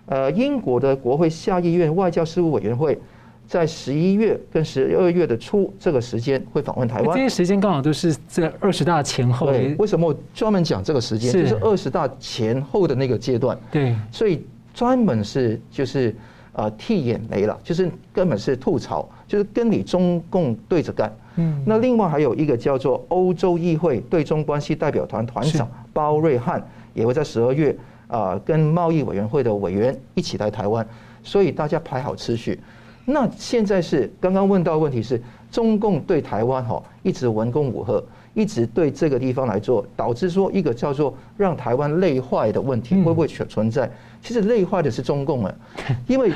[0.08, 2.98] 呃，英国的国会下议院外交事务委员会
[3.46, 7.16] 在十一月跟十二月的初这个时间会访问台湾。
[7.16, 9.48] 这些时间刚好都是在二十大前后。
[9.48, 11.32] 对，为什么我专门讲这个时间？
[11.32, 13.58] 就是二十大前后的那个阶段。
[13.72, 16.16] 对，所以专门是就是
[16.54, 21.14] 呃替眼眉了，就是根本是吐槽，就是跟你中共对着干。
[21.36, 27.76] 嗯，那另外还有一个叫做欧洲议会对中关系代表团团长包瑞汉，也会在十二月
[28.08, 30.88] 啊跟贸易委员会的委员一起来台湾，
[31.24, 32.60] 所以大家排好次序。
[33.06, 43.90] 那现在是刚刚问到的问题是，中共对台湾哈一直文攻武吓，一直对这个地方来做，导致说一个叫做让台湾累坏的问题会不会存存在？
[44.22, 45.56] 其实累坏的是中共啊，
[46.08, 46.32] 因为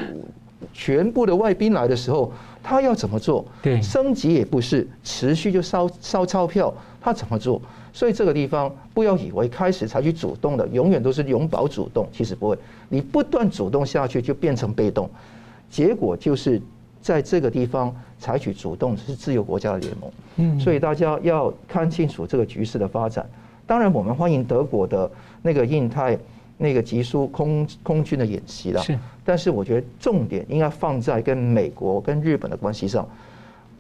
[0.74, 2.32] 全部的外宾来的时候。
[2.64, 3.44] 他要怎么做？
[3.60, 7.60] 对，升级也不是，持续就烧烧钞票，他怎么做？
[7.94, 12.58] 所以这个地方不要以为开始采取主动的，永远都是永保主动，其实不会。
[12.90, 15.10] 你不断主动下去，就变成被动，
[15.70, 16.62] 结果就是
[17.02, 20.12] 在这个地方采取主动是自由国家的联盟。
[20.38, 23.30] 嗯，所以大家要看清楚这个局势的发展。
[23.66, 25.10] 当然，我们欢迎德国的
[25.42, 26.18] 那个印太。
[26.58, 33.04] 那个急速空空军的演习了，是，但是我觉得重点应该放在跟美国跟日本的关系上，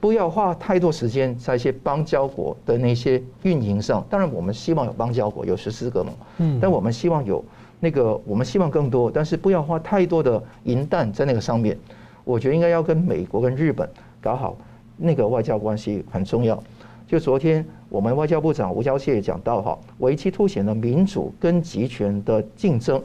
[0.01, 4.03] 不要花太多时间在一些邦交国的那些运营上。
[4.09, 7.45] 当然，我们希望有邦交国，有十四个嘛，嗯，但我们希望有
[7.79, 11.77] 那个，我们希望更多，但是不要花太多的银弹在那个上面。
[12.23, 13.87] 我觉得应该要跟美国跟日本
[14.19, 14.57] 搞好
[14.97, 16.61] 那个外交关系很重要。
[17.07, 22.99] 就昨天，我们外交部长吴钊燮也讲到哈，危机凸显了民主跟集权的竞争。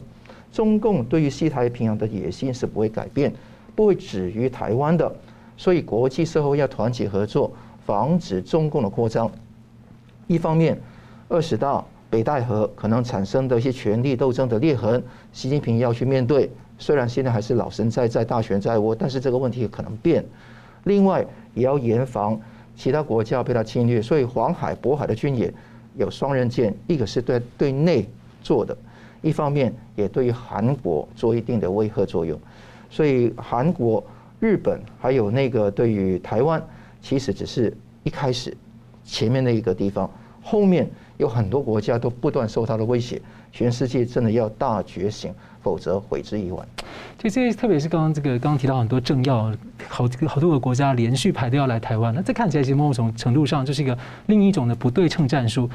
[0.51, 3.31] 中共对于西太平洋的野心是不会改变，
[3.75, 5.15] 不会止于台湾的。
[5.57, 7.53] 所以国际社会要团结合作，
[7.85, 9.31] 防止中共的扩张。
[10.27, 10.79] 一方面，
[11.29, 16.51] 二十大北戴河可能产生的一些权力斗争的裂痕，习近平要去面对。
[16.79, 20.25] 虽然现在还是老神在在，大权在握，但是这个问题可能变。
[20.85, 22.39] 另外，也要严防。
[22.77, 25.51] 其他国家被他侵略，所以黄海、渤海的军演
[25.95, 28.07] 有双刃剑，一个是对对内
[28.43, 28.77] 做的，
[29.23, 32.39] 一方面也对于韩国做一定的威慑作用。
[32.91, 34.05] 所以韩国、
[34.41, 36.63] 日本还有那个对于台湾，
[37.01, 38.57] 其实只是一开始
[39.05, 40.11] 前面那一个地方，
[40.43, 43.21] 后面有很多国家都不断受他的威胁，
[43.51, 45.35] 全世界真的要大觉醒。
[45.67, 46.65] 否则悔之已晚。
[47.19, 49.51] 就这些，特别是刚刚这个刚刚提到很多政要，
[49.89, 55.69] 好好多个国家连续排队要来台湾，那这看起来其实某种程度上就是一个另一种的不对称战术，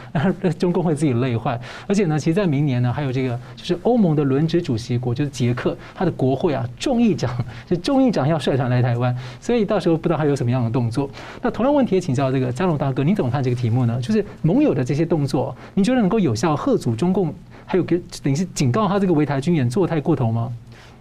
[0.58, 1.60] 中共会自己累坏。
[1.88, 7.30] 而且呢，其实，在明年呢，还有这个就是欧盟的轮值主席国就是捷克，他的国会啊众议长
[7.68, 11.10] 就众议长要率团来台湾，所以到时候不知道他有什么样的动作。
[11.42, 14.00] 那同样问题也请教这个佳龙大哥，你怎么看这个题目呢？
[14.00, 17.34] 就是盟友的这些动作，你觉得能够有效吓阻中共？
[17.64, 20.52] 还有给等于是警告他这个围台军演做太过头吗？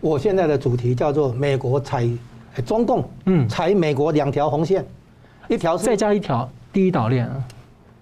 [0.01, 2.09] 我现在的主题叫做美国踩
[2.65, 4.85] 中共，嗯，踩美国两条红线，
[5.49, 7.29] 一条是再加一条第一岛链，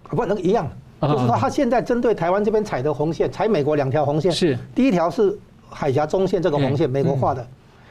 [0.05, 0.69] 不能一样，
[1.03, 5.37] 就是说他现在针对台湾这边踩的红线，踩美国两条红线，是第一条是
[5.69, 7.47] 海峡中线这个红线，美国画的，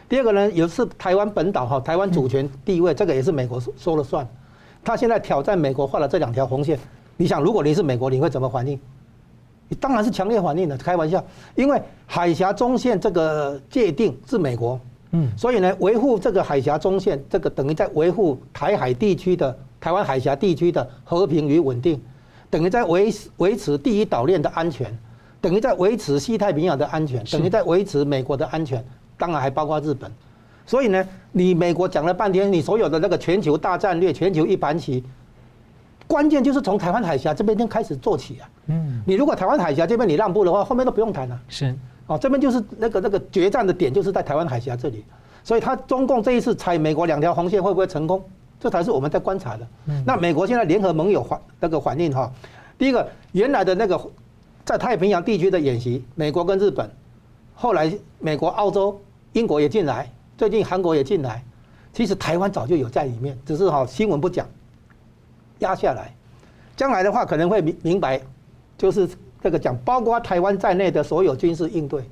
[0.08, 4.28] 第二个呢也是台湾本岛哈，台湾主权地位这个也是美国说了算。
[4.84, 6.80] 他现在挑战美国画了这两条红线，
[7.17, 8.80] 你想，如果你是美国，你会怎么反应？
[9.69, 11.23] 你当然是强烈反应的，开玩笑，
[11.56, 14.80] 因为海峡中线这个界定是美国，
[15.12, 22.01] 嗯，所以呢，维护这个海峡中线，这个等于在维护台海地区的台湾海峡地区的和平与稳定，
[22.49, 24.97] 等于在维维持第一岛链的安全，
[25.41, 28.84] 等于在维持西太平洋的安全，等于在维持美国的安全，
[29.17, 30.10] 当然还包括日本。
[30.65, 35.03] 所以呢，你美国讲了半天，你所有的那个全球大战略、全球一盘棋。
[36.08, 38.50] 关键就是从台湾海峡这边先开始做起啊！
[38.67, 41.39] 嗯，你如果台湾海峡这边你让步的话，后面都不用谈了。
[41.50, 41.76] 是，
[42.08, 45.04] 哦，这边就是那个那个决战的点，就是在台湾海峡这里。
[45.43, 48.24] 所以，他中共这一次踩美国两条红线会不会成功？
[48.60, 49.67] 这才是我们在观察的。
[50.06, 52.32] 那美国现在联合盟友反那个反应哈，
[52.78, 54.00] 第一个原来的那个
[54.65, 56.89] 在太平洋地区的演习，美国跟日本，
[57.54, 59.00] 后来美国、澳洲、
[59.34, 61.43] 英国也进来，最近韩国也进来。
[61.93, 64.48] 其实台湾早就有在里面，只是哈新闻不讲。
[65.60, 66.13] 压下来，
[66.76, 68.20] 将来的话可能会明明白，
[68.78, 69.08] 就是
[69.41, 72.04] 这个讲，包括台湾在内的所有军事应对，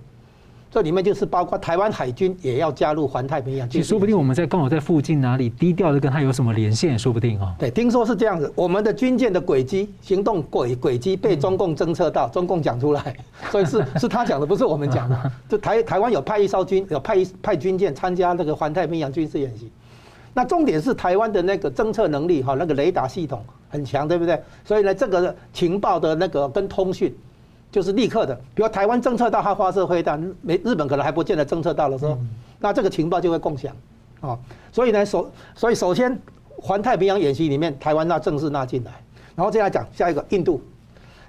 [0.71, 3.69] 这里面就是包括台湾海军也要加入环太平洋。
[3.69, 7.53] 其实说不定我们在刚好在附近哪里低调的跟他有什么连线，说不定哦。
[7.57, 13.15] 对，听说是这样子，我们的军舰的轨迹、行动轨轨迹被中共侦测到，中共讲出来，
[13.51, 15.31] 所以是是他讲的，不是我们讲的。
[15.47, 19.71] 就台台湾有派一艘军，有派一派军舰参加那个环太平洋军事演习。
[20.37, 24.37] 那重点是台湾的那个侦测能力哈，那个雷达系统很强，对不对？
[24.65, 27.15] 所以呢，这个情报的那个跟通讯，
[27.71, 28.35] 就是立刻的。
[28.53, 32.17] 比如台湾侦测到它发射飞弹，没日本可能还不见得侦测到的时候，
[32.59, 33.73] 那这个情报就会共享，
[34.19, 34.37] 啊，
[34.73, 36.19] 所以呢，首所以首先
[36.57, 38.91] 环太平洋演习里面，台湾那正式纳进来，
[39.37, 40.59] 然后接下来讲下一个印度，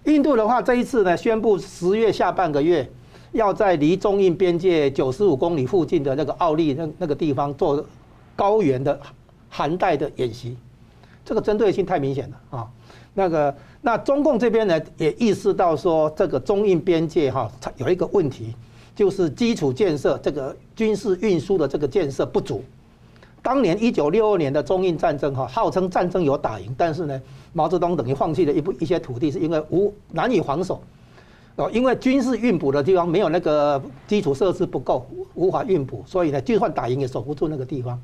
[0.07, 2.91] 印度的话这一次呢，宣布十月下半个月
[3.31, 7.87] 要在离中印边界九十五公里附近的那个奥利那那个地方做。
[8.37, 9.01] 高原的
[9.49, 10.57] 寒带的演习，
[11.25, 12.69] 这个针对性太明显了啊！
[13.15, 18.55] 那个那中共这边呢也意识到说，这个中印边界哈它有一个问题，
[18.95, 22.63] 就是基础建设这个军事运输的这个建设不足。
[23.43, 27.19] 当年一九六二年的中印战争哈，号称战争有打赢，但是呢，
[27.55, 30.83] 毛泽东等于放弃了一部一些土地，是因为无难以防守
[31.55, 37.99] 哦，因为军事运补的地方没有那个基础设施不够，无法运补，所以呢，就算打赢也守不住那个地方。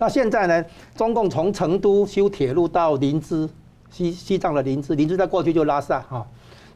[0.00, 0.64] 那现在呢？
[0.94, 3.48] 中共从成都修铁路到林芝，
[3.90, 6.24] 西西藏的林芝，林芝在过去就拉萨哈，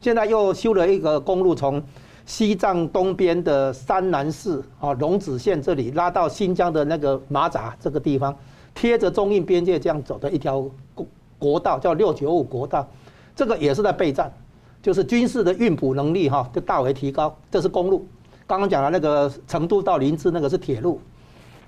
[0.01, 1.81] 现在又修了一个公路，从
[2.25, 8.35] 西藏东边的山南市啊龙子县这里拉到新疆的那个马扎这个地方，
[8.75, 10.59] 贴着中印边界这样走的一条
[10.93, 11.07] 国
[11.39, 12.85] 国道，叫六九五国道，
[13.33, 14.29] 这个也是在备战，
[14.81, 17.33] 就是军事的运补能力哈就大为提高。
[17.49, 18.05] 这是公路，
[18.45, 20.99] 刚刚讲的那个成都到林芝那个是铁路。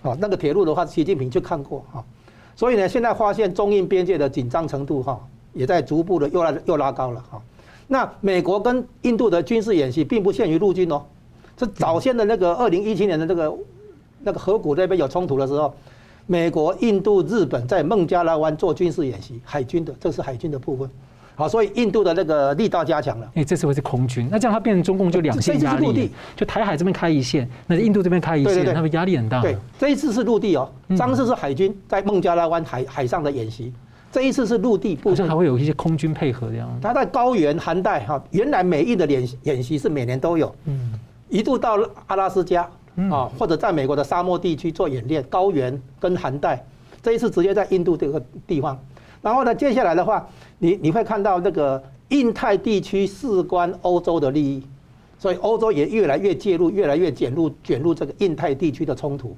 [0.05, 2.05] 哦，那个铁路的话，习近平去看过哈，
[2.55, 5.19] 所以呢，现在发现中印边界的紧张程度哈，
[5.53, 7.41] 也在逐步的又拉又拉高了哈。
[7.87, 11.01] 那美国跟印度的军事演习并不限于陆军哦，
[11.57, 13.57] 这早先的那个二零一七年的那个
[14.21, 15.73] 那个河谷那边有冲突的时候，
[16.27, 20.87] 美国、印度、日本在孟加拉湾做军事演习，海军的，这是海军的部分。
[21.35, 23.29] 好，所以印度的那个力道加强了。
[23.35, 26.09] 哎，这次会是空军，那这样它变成中共就两线压力。
[26.35, 29.41] 就台海这边开一线，那印度这边开一线，他们压力很大。
[29.41, 33.73] 对，这一次是陆地哦，上次是海军在孟加拉湾海海上的演习，
[34.11, 36.69] 这一次是陆地部分，好像还会有一些空军配合这样。
[36.81, 40.93] 它在高原寒带哈，原来美印的演演习是每年都有，嗯，
[41.27, 42.63] 一度到阿拉斯加
[43.11, 46.63] 啊，或者在美国的沙漠地区做演练，高原跟寒带，
[47.03, 48.79] 这一次直接在印度这个地方。
[49.25, 50.23] 然后呢，接下来的话，
[50.59, 54.61] 你你会看到那个印太地区事关欧洲的利益，
[55.17, 59.35] 所以欧洲也越来越介入，越来越卷入卷入这个印太地区的冲突，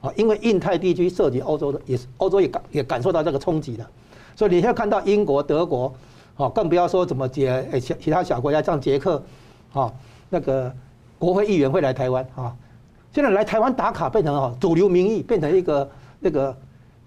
[0.00, 3.86] 啊，因为印太地区涉及欧洲的，也是欧洲也感也感受到这个冲击的，
[4.34, 5.92] 所以你现在看到英国、德国，
[6.38, 9.22] 啊，更不要说怎么解诶其其他小国家，像捷克，
[9.74, 9.92] 啊，
[10.30, 10.74] 那个
[11.18, 12.56] 国会议员会来台湾啊，
[13.12, 15.86] 现在来台湾打卡变成啊主流民意，变成一个
[16.20, 16.56] 那个。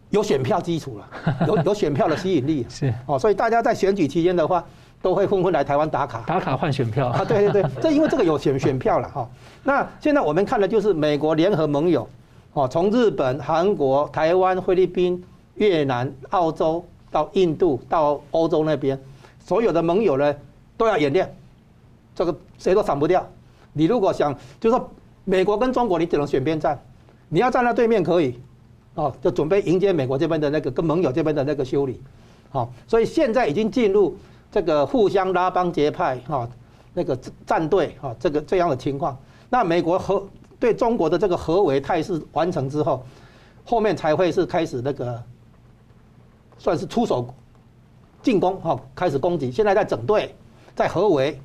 [0.10, 1.08] 有选票基础了，
[1.48, 4.63] 有有选票的吸引力是哦，所以大家在选举期间的话，
[5.02, 9.30] 都会纷纷来台湾打卡，打卡换选票啊，对对对，这因为这个有选选票了哈。
[9.64, 12.07] 那现在我们看的就是美国联合盟友，
[12.53, 15.24] 哦，从日本、韩国、台湾、菲律宾、
[15.55, 18.99] 越南、澳洲到印度到欧洲那边，
[19.39, 20.36] 所有的盟友呢
[20.76, 21.32] 都要演练，
[22.16, 23.24] 这个谁都闪不掉。
[23.74, 24.89] 你如果想，就是说
[25.24, 26.80] 美国跟中国，你只能选边站，
[27.30, 28.39] 你要站在对面可以。
[29.00, 32.02] 哦，就准备迎接美国这边的那个跟盟友这边的那个修理，
[32.50, 34.18] 好，所以现在已经进入
[34.52, 36.45] 这个互相拉帮结派哈，
[36.93, 39.18] 那个战队哈，这个这样的情况。
[39.50, 40.22] 那美国和
[40.60, 43.02] 对中国的这个合围态势完成之后，
[43.64, 45.24] 后面才会是开始那个
[46.58, 47.34] 算是出手
[48.22, 50.36] 进攻哈，开始攻击，现在在整队，
[50.76, 51.39] 在合围，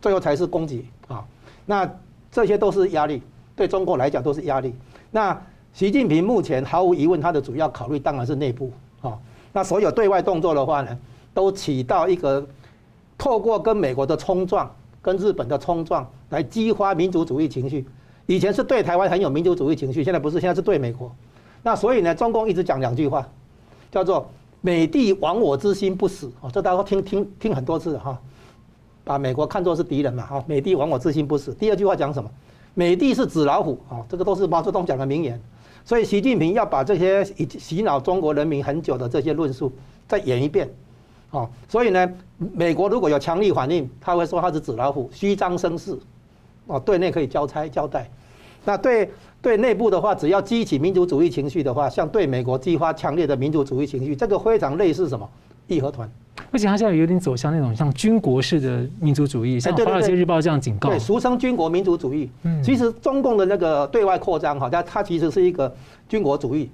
[0.00, 1.22] 最后才是攻击啊。
[1.66, 1.86] 那
[2.32, 3.20] 这些都是压力，
[3.54, 4.74] 对中国来讲都是压力。
[5.10, 5.38] 那
[5.74, 8.70] 习近平目前毫无疑问，他的主要考虑当然是内部
[9.02, 9.18] 啊。
[9.52, 10.96] 那所有对外动作的话呢，
[11.34, 12.46] 都起到一个
[13.18, 14.72] 透过跟美国的冲撞、
[15.02, 17.84] 跟日本的冲撞来激发民族主义情绪。
[18.26, 21.10] 以前是对台湾很有民族主义情绪，现在不是，现在是对美国。
[21.64, 23.28] 那所以呢，中共一直讲两句话，
[23.90, 24.30] 叫做
[24.62, 28.16] “美帝亡我之心不死”哦，这大家都听听听很多次了哈，
[29.02, 31.52] 把美国看作是敌人嘛哈，“美帝亡我之心不死”。
[31.58, 32.30] 第二句话讲什么
[32.74, 35.42] ？“美帝是纸老虎”啊，这个都是毛泽东讲的名言。
[35.84, 39.70] 所以习近平要把这些洗脑中国人民很久的这些论述
[40.08, 40.68] 再演一遍，
[41.30, 45.98] 哦，所以呢，美国如果有强力反应，他会说他是纸老虎，虚张声势。
[46.66, 48.08] 哦，对内可以交差交代，
[48.64, 49.10] 那对
[49.42, 55.28] 对内部的话，只要激起民族主义情绪的话，像对美国激发强烈的民族主义情绪，这个非常类似什么？
[55.66, 56.10] 义和团，
[56.50, 62.30] 而且他现在有点走向那种像军国式的民族主义，像《华尔街日报》这样警告，对，俗称军国民族主义。
[62.42, 65.74] 嗯，其实中共的那个对外扩张，哈，它它其实是一个
[66.08, 66.70] 军国主义。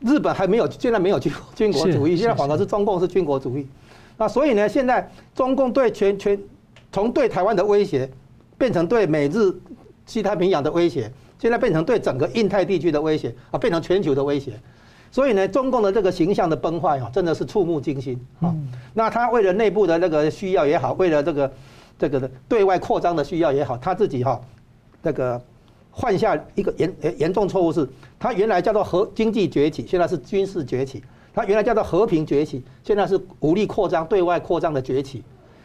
[0.00, 3.66] 日本还没有，现在没有军军国主义，现在反而是中共是军国主义。
[4.16, 6.38] 那所以呢，现在中共对全全
[6.92, 8.08] 从对台湾的威胁。
[8.58, 9.54] 变成对美日
[10.04, 11.08] 西太平洋的威胁，
[11.38, 14.50] 现在变成对整个印太地区的威胁啊，变成全球的威胁。
[15.10, 18.54] 所以呢，中共的这个形象的崩坏啊，真的是触目惊心啊。
[18.94, 21.52] 那他为了内部的那个需要也好，为了这个
[21.98, 24.40] 这个的对外扩张的需要也好，他自己哈
[25.02, 25.40] 那个
[25.94, 27.88] 犯下一个严严重错误是，
[28.18, 31.00] 他原来叫做和经济崛起，现在是军事崛起；
[31.34, 35.22] 他原来叫做和平崛起，现在是武力扩张、对外扩张的崛起。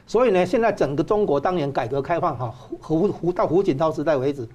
[0.07, 4.47] 所以呢，现在整个中国当年改革开放哈，胡胡到胡锦涛时代为止，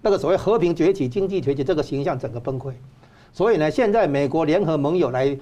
[0.00, 2.72] 那个所谓和平崛起、经济崛起这个形象整个崩溃。
[3.32, 5.38] 所以呢，现在美国联合盟友来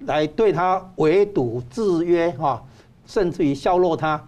[0.00, 2.62] 来对他围堵、制约哈，
[3.06, 4.22] 甚至于削弱他，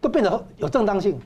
[0.00, 1.18] 都变得有正当性。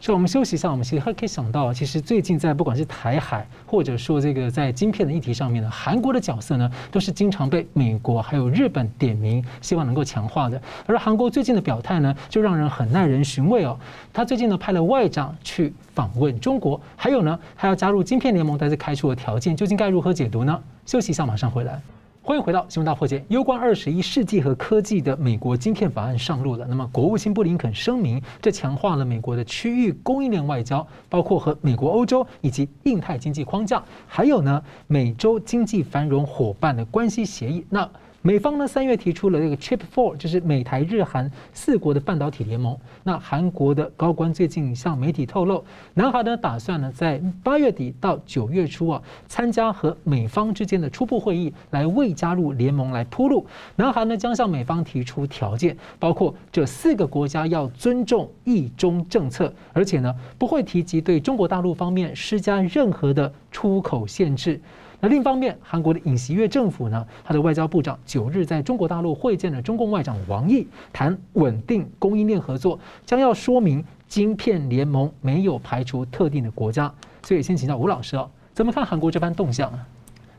[0.00, 10.60] 所以我们休息一下，我们其实还可以想到，其实最近在不管是台海，或者说这个在晶片的议题上面呢，韩国的角色呢，都是经常被美国还有日本点名，希望能够强化的。
[10.86, 13.78] 而韩国最近的表态呢，就让人很耐人寻味哦。
[14.12, 20.60] 他最近呢派了外长去访问中国，还有呢还要加入晶片联盟，但是开出的条件究竟该如何解读呢？
[20.84, 21.80] 休息一下，马上回来。
[22.26, 23.24] 欢迎回到新闻大破解。
[23.28, 26.66] 攸关二十一世纪和科技的美国晶片法案上路了。
[26.68, 37.64] 那么，国务卿布林肯声明，这强化了美国的区域供应链外交，包括和美国、欧洲以及印太经济框架，还有呢，美洲经济繁荣伙伴的关系协议。
[37.70, 37.88] 那
[38.26, 42.76] 美方呢，三月提出了这个 Chip Four，就是美台日韩四国的半导体联盟。
[43.04, 45.64] 那韩国的高官最近向媒体透露，
[45.94, 53.46] 南韩呢打算呢在八月底到九月初啊，参加和美方之间的初步会议，来为加入联盟来铺路。
[53.76, 64.60] 南韩呢将向美方提出条件，包括这四个国家要尊重一中政策，而且呢不会提及对中国大陆方面施加任何的出口限制。
[65.06, 76.92] 那另一方面，韩国的尹锡悦政府呢，他的外交部长九日在中国大陆会见了中共外长王毅，谈稳定供应链合作，将要说明晶片联盟没有排除特定的国家。
[77.22, 79.78] 所以先请教吴老师哦，怎么看韩国这番动向呢？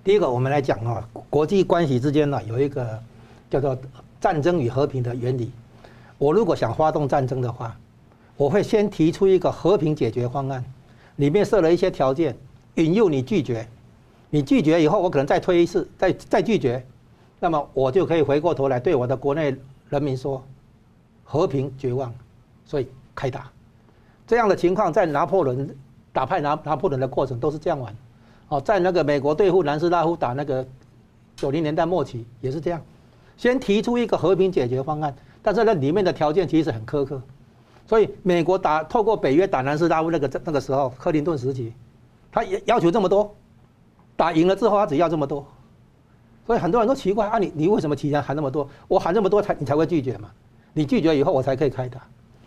[0.04, 3.02] 第一个，我们来讲啊，国际关系之间呢有一个
[3.50, 3.78] 叫做
[4.20, 5.50] 战争与和平的原理。
[6.18, 7.74] 我如果想发动战争的话，
[8.36, 10.62] 我会先提出一个和平解决方案，
[11.16, 12.36] 里面设了一些条件，
[12.76, 13.66] 引诱你拒绝。
[14.30, 16.86] 你拒绝以后，我可能再推一次，再再拒绝，
[17.40, 19.56] 那么我就可以回过头来对我的国内
[19.90, 20.44] 人民说，
[21.24, 22.14] 和平绝望，
[22.66, 23.50] 所以开打。
[24.26, 25.74] 这样的情况在拿破仑
[26.12, 27.96] 打败拿拿破仑的过程都是这样玩。
[28.50, 30.66] 哦，在那个美国对付南斯拉夫打那个
[31.36, 32.82] 九零年代末期也是这样，
[33.38, 37.22] 先提出一个和平解决方案，但是那里面的条件其实很苛刻。
[37.86, 41.74] 所以美国打透过北约打南斯拉夫那个那个时候，克林顿时期，
[42.30, 43.34] 他也要求这么多。
[44.18, 45.48] 打赢了之后，他只要这么多，
[46.46, 48.68] 所以很多人都奇怪啊，你你为什么提前喊那么多？
[48.90, 50.30] 我喊这么多才你才会拒绝嘛？
[50.74, 52.02] 你拒绝以后，我才可以开打。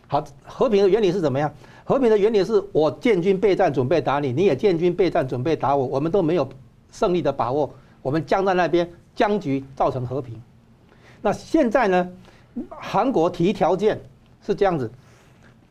[0.07, 1.51] 好，和平的原理是怎么样？
[1.85, 6.47] 和平的原理是我建军备战，准备打你，你也建军备战，准备打我，我们都没有
[6.93, 10.41] 胜利的把握，我们僵在那边僵局，造成和平。
[11.23, 12.09] 那现在呢？
[12.69, 14.01] 韩国提条件
[14.45, 14.91] 是这样子，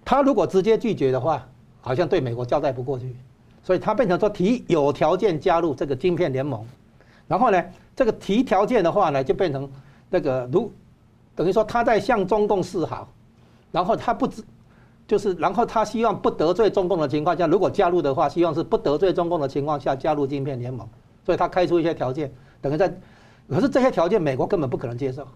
[0.06, 1.46] 他如果直接拒绝的话，
[1.82, 3.14] 好像对美国交代不过去。
[3.70, 6.66] 所以他变成说提有条件加入这个晶片联盟，
[7.28, 7.64] 然后呢，
[7.96, 9.70] 这个提条件的话呢，就变成
[10.10, 10.72] 那个如
[11.36, 13.08] 等于说他在向中共示好，
[13.72, 14.44] 然后他不知
[15.08, 20.90] 就是然后他希望不得罪中共的情况下，如果加入的话，希望是不得罪中共的情况下加入晶片联盟，
[21.24, 22.92] 所以他开出一些条件，等于在
[23.48, 25.28] 可是这些条件美国根本不可能接受，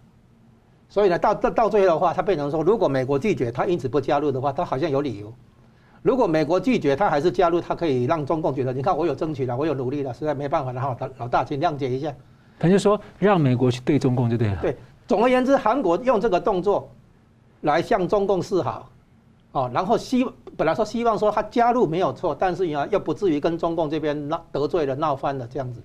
[0.89, 5.27] 所以呢，到到到最后的话，他变成说，如果美国拒绝，他因此不加入的话，他好像有理由；
[6.03, 12.13] 如果美国拒绝，他还是加入，他可以让中共觉得，你看我有争取了，我有努力了，实在没办法了哈，老老大请谅解一下。
[12.59, 14.57] 他就说让美国去对中共就对了。
[14.61, 14.77] 对，
[15.07, 16.89] 总而言之，韩国用这个动作
[17.61, 18.89] 来向中共示好，
[19.53, 20.25] 哦，然后希
[20.57, 25.81] 本来说希望说他加入没有错，但是呢又不至于跟中共这边闹得罪了闹翻了这样子。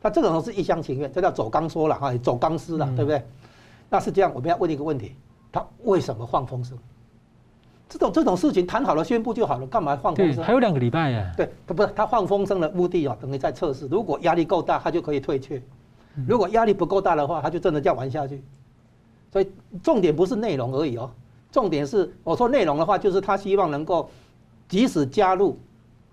[0.00, 3.20] 那这个人是一厢情愿，这叫走钢说了哈，走钢丝了，对不对？
[3.90, 5.16] 那是这样，我们要问一个问题：
[5.50, 6.78] 他为什么放风声？
[7.88, 10.44] 这种这种事情谈好了宣布就好了，干嘛放风声？
[10.44, 11.32] 还有两个礼拜呀。
[11.36, 15.58] 对，他不是他放风声的目的啊，等于在测试，如果压力够大，他就可以退却；
[16.26, 18.42] 如果压力不够大的话，他就真的这样玩下去。
[19.32, 19.50] 所以
[19.82, 21.10] 重点不是内容而已哦，
[21.50, 24.10] 重点是我说内容的话，就是他希望能够
[24.68, 25.58] 即使加入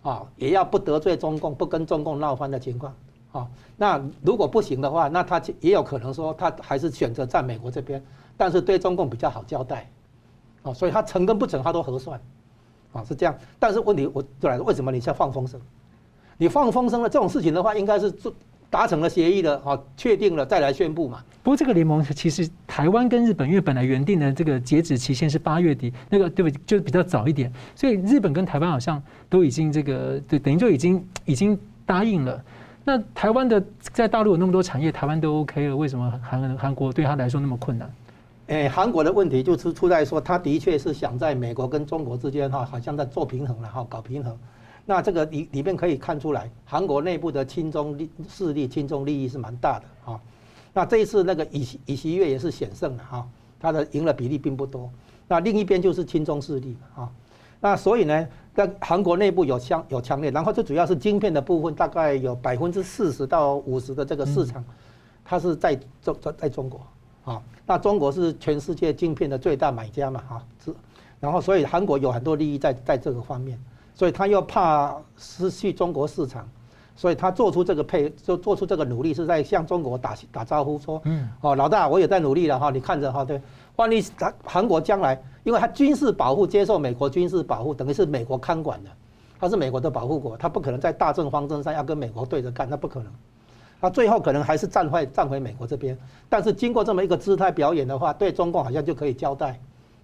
[0.01, 2.93] 啊，也要不得罪中共，不跟中共闹翻的情况。
[3.33, 3.45] 啊，
[3.75, 8.01] 那如果不行的话，那他也有可能说他还是选择在美国这边，
[8.37, 9.89] 但是对中共比较好交代，
[10.65, 12.19] 啊，所以他成跟不成他都核算，
[12.91, 13.33] 啊是这样。
[13.59, 15.57] 但是问题我就来了，为什么你在放风声？
[16.37, 18.33] 你放风声了这种事情的话，应该是做
[18.69, 21.23] 达成了协议的，啊，确定了再来宣布嘛。
[21.43, 26.59] 不过这个联盟其实台湾跟日本因为本来原定的这个截止期限是八月底，那个对不对？
[26.65, 32.43] 就比较早一点，所以日本跟台湾好像都已经这个对等于就已经已经答应了。
[32.83, 37.89] 那台湾的在大陆有那么多产业，台湾都 OK 了，为什么韩韩国对他来说那么困难？
[38.47, 44.37] 诶，韩国的问题就是出在说，他的确是想在美国跟中国之间哈，好像在做平衡了哈，搞平衡。
[44.85, 50.21] 那这个里里面可以看出来，韩国内部的亲中力势力、亲中利益是蛮大的哈。
[50.73, 53.27] 那这一次那个尹尹锡悦也是险胜了哈，
[53.59, 54.87] 他的赢了比例并不多。
[55.27, 57.09] 那另一边就是亲中势力啊。
[57.59, 64.63] 那所以呢，在韩国内部有强有强烈，然后最主要是晶片的部分，大概有百分之四十到五十的这个市场，
[65.23, 66.79] 它是在中在在中国
[67.25, 67.41] 啊。
[67.65, 70.73] 那中国是全世界晶片的最大买家嘛哈，是。
[71.19, 73.59] 然后所以韩国有很多利益在在这个方面，
[73.93, 76.47] 所以他又怕失去中国市场，
[76.95, 83.41] 所以他做出这个配就做出这个努力，是在向中国打打招呼说，嗯，哦，老大，我也在努力了哈，你看着哈，对。
[83.77, 88.89] 万一韩韩国将来，因为他军事保护接受美国军事保护，等于是美国看管的，
[89.39, 93.11] 他是美国的保护国，他不可能在大政方针上要跟美国对着干，那不可能。
[93.85, 95.95] 他最后可能还是站回站回美国这边，
[96.27, 99.59] 但是经过这么一个姿态表演的话，对中共好像就可以交代，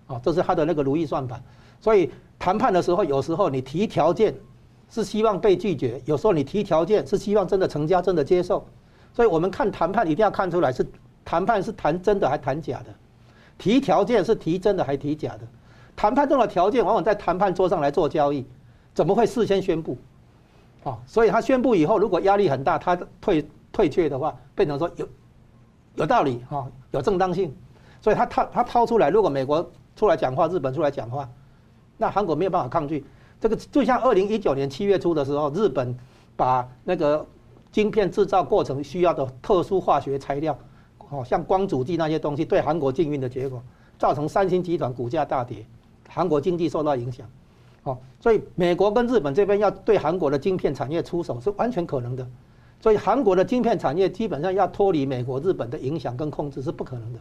[0.05, 1.41] 啊，这是他的那个如意算盘。
[1.79, 4.35] 所以谈判的时候，有时候你提条件
[4.87, 8.63] 是希望被拒绝，有时候你提条件是希望真的成交，真的接受。
[9.13, 10.85] 所以我们看谈判一定要看出来是
[11.25, 12.93] 谈判是谈真的还谈假的。
[13.57, 15.39] 提条件是提真的还提假的？
[15.95, 18.45] 谈判中的条件往往在谈判桌上来做交易，
[18.93, 19.97] 怎么会事先宣布？
[20.83, 25.07] 啊，所以他宣布以后，如果压力很大，他退退却的话，变成说有
[25.95, 27.55] 有道理哈，有正当性，
[28.01, 31.29] 所以他他他掏出来，如果美国出来讲话，日本出来讲话，
[31.97, 33.05] 那韩国没有办法抗拒。
[33.39, 35.97] 这个就像二零一九年七月初的时候，日本
[36.35, 37.25] 把那个
[37.71, 40.57] 晶片制造过程需要的特殊化学材料。
[41.09, 43.61] 哦，像光阻剂那些东西对韩国禁运的结果，
[43.99, 45.65] 造成三星集团股价大跌，
[46.07, 47.27] 韩国经济受到影响。
[47.83, 52.25] 哦，所以美国跟日本这边要对韩国的晶片产业出手是完全可能的。
[52.81, 57.19] 所以韩国的晶片产业基本上要脱离美国、日本的影响跟控制是不可能的。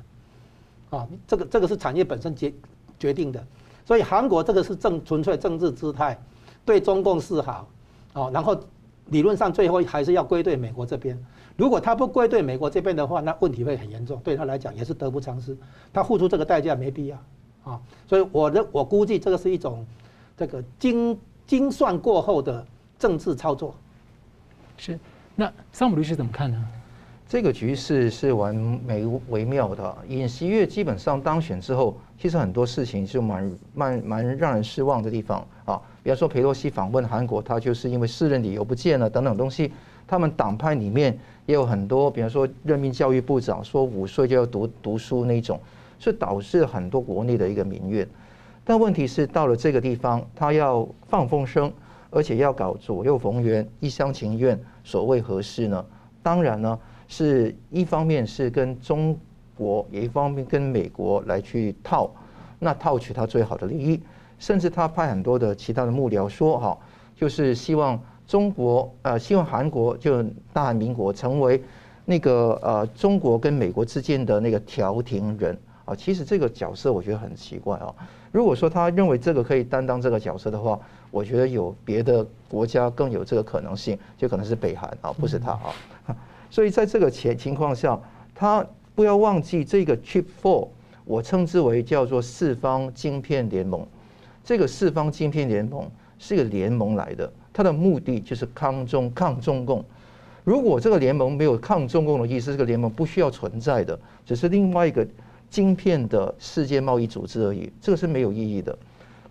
[0.96, 2.52] 啊，这个这个是产业本身决
[2.98, 3.44] 决定的。
[3.84, 6.18] 所以韩国这个是政纯粹政治姿态，
[6.64, 7.68] 对中共示好。
[8.14, 8.58] 哦，然后
[9.06, 11.16] 理论上最后还是要归队美国这边。
[11.56, 15.56] 如果他不归队美国这边的话，那问题会很严重，对他来讲也是得不偿失。
[15.92, 17.18] 他付出这个代价没必要
[17.64, 19.84] 啊，所以我的我估计这个是一种
[20.36, 22.66] 这个精精算过后的
[22.98, 23.74] 政治操作。
[24.78, 24.98] 是，
[25.40, 26.62] 那桑普律师怎么看呢？
[27.26, 29.96] 这个局势是完美微妙的。
[30.06, 39.72] 尹锡悦基本上当选之后，其实很多事情就蛮蛮蛮让人失望的地方啊，比方说裴洛西访问韩国，他就是因为私人理由不见了等等东西。
[40.06, 45.58] 他们党派里面也有很多，比方说任命教育部长，说五岁就要读读书那种，
[45.98, 48.06] 是导致很多国内的一个民怨。
[48.62, 51.72] 但问题是到了这个地方，他要放风声，
[52.10, 55.84] 而且要搞左右逢源、一厢情愿，所谓何事呢？
[56.22, 59.16] 当然呢，是一方面是跟中
[59.56, 62.10] 国，也一方面跟美国来去套，
[62.58, 64.00] 那套取他最好的利益，
[64.38, 66.78] 甚至他派很多的其他的幕僚说哈，
[67.16, 67.98] 就是希望。
[68.26, 71.60] 中国呃，希望韩国就大韩民国成为
[72.04, 75.96] 那个呃中国跟美国之间的那个调停人啊。
[75.96, 77.92] 其实这个角色我觉得很奇怪啊。
[78.30, 80.78] 如果说他认为这个可以担当这个角色的话，
[81.10, 85.74] 我觉得有别的国家更有这个可能性，就可能是北韩啊，不是他啊。
[86.50, 87.98] 所以在这个前情况下，
[88.34, 90.68] 他不要忘记这个 Chip Four，
[91.04, 93.86] 我称之为叫做四方晶片联盟。
[94.44, 95.88] 这个四方晶片联盟
[96.18, 99.84] 是一个联盟来的，它的目的就是抗中抗中共。
[100.42, 105.06] 如果这个联盟没有抗中共的意思，这个联盟不需要存在的，只是另外一个
[105.50, 108.76] 晶片的世界贸易组织而已，这个是没有意义的。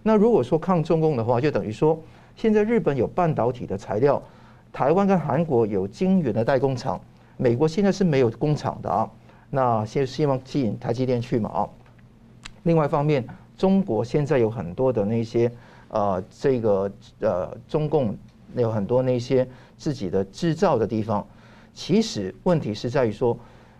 [0.09, 2.01] 那如果说抗中共的话，就等于说
[2.35, 4.19] 现在日本有半导体的材料，
[4.73, 6.99] 台湾跟韩国有晶圆的代工厂，
[7.37, 9.07] 美国现在是没有工厂的啊。
[9.51, 11.69] 那先希望吸引台积电去嘛啊。
[12.63, 13.23] 另外一方面，
[13.55, 15.51] 中国现在有很多的那些
[15.89, 18.17] 呃这个呃中共
[18.55, 19.47] 有很多那些。
[19.77, 21.25] 自己的制造的地方，
[21.73, 23.37] 其实问题是在于说，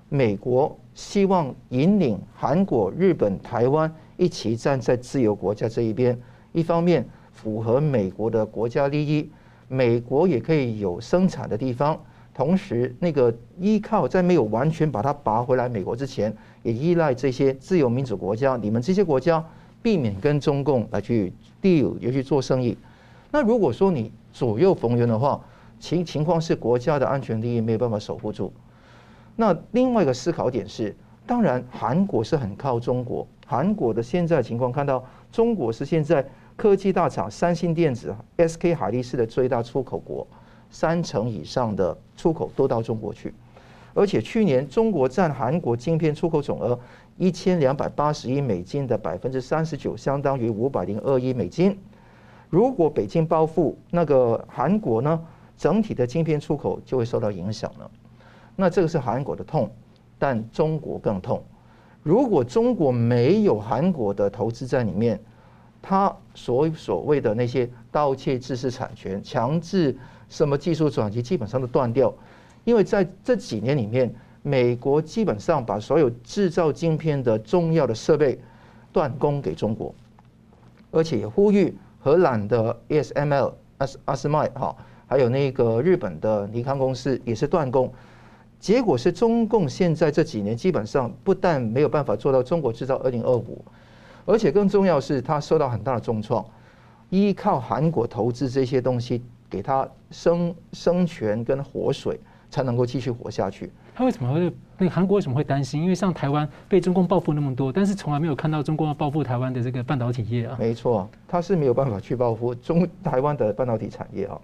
[0.08, 6.20] 美国希望引领韩国、日本、台湾一起站在自由国家这一边，
[6.52, 9.32] 一方面符合美国的国家利益，
[9.70, 11.98] 美国也可以有生产的地方，
[12.34, 19.42] 同时那个依靠在没有完全把它拔回来美国之前，也依赖这些自由民主国家，你们这些国家
[19.82, 22.78] 避免跟中共来去 deal，也去做生意。
[23.32, 25.40] 那如果说你左右逢源的话，
[25.80, 28.52] 情情况是国家的安全利益没有办法守护住。
[29.38, 30.94] 那另外一个思考点是，
[31.30, 33.28] 当然韩国是很靠中国。
[33.46, 40.26] 韩国的现在情况看到，中国是现在科技大厂三星电子、SK 海力士的最大出口国，
[40.72, 43.32] 三成以上的出口都到中国去。
[43.94, 46.80] 而且去年中国占韩国晶片出口总额
[47.18, 51.78] 一千两百八十亿美金的百分之三十九，相当于五百零二亿美金。
[52.50, 55.22] 如果北京报复，那个韩国呢？
[55.56, 57.92] 整体的晶片出口就会受到影响了，
[58.56, 59.70] 那这个是韩国的痛，
[60.20, 61.44] 但中国更痛。
[62.04, 65.20] 如果中国没有韩国的投资在里面，
[65.82, 69.98] 他所所谓的那些盗窃知识产权、强制
[70.28, 72.14] 什么技术转移，基本上都断掉。
[72.66, 74.14] 因为在这几年里面，
[74.44, 78.40] 美国基本上把所有制造晶片的重要的设备
[78.92, 79.96] 断供给中国，
[80.92, 84.76] 而且也呼吁荷兰的 ASML 阿斯阿斯麦哈。
[85.08, 87.92] 还有那个日本的尼康公司也是断供，
[88.60, 93.64] 结果是中共现在这几年基本上不但没有办法做到中国制造二零二五，
[94.26, 96.46] 而且更重要是它受到很大的重创，
[97.10, 103.72] 依靠韩国投资这些东西给它生生权跟活水，才能够继续活下去。
[103.96, 105.82] 他为什么会那个韩国为什么会担心？
[105.82, 110.56] 因为像台湾被中共报复那么多，但是从来没有看到中共要报复台湾的这个半导体业啊。
[110.60, 114.40] 没错，他是没有办法去报复中台湾的半导体产业啊。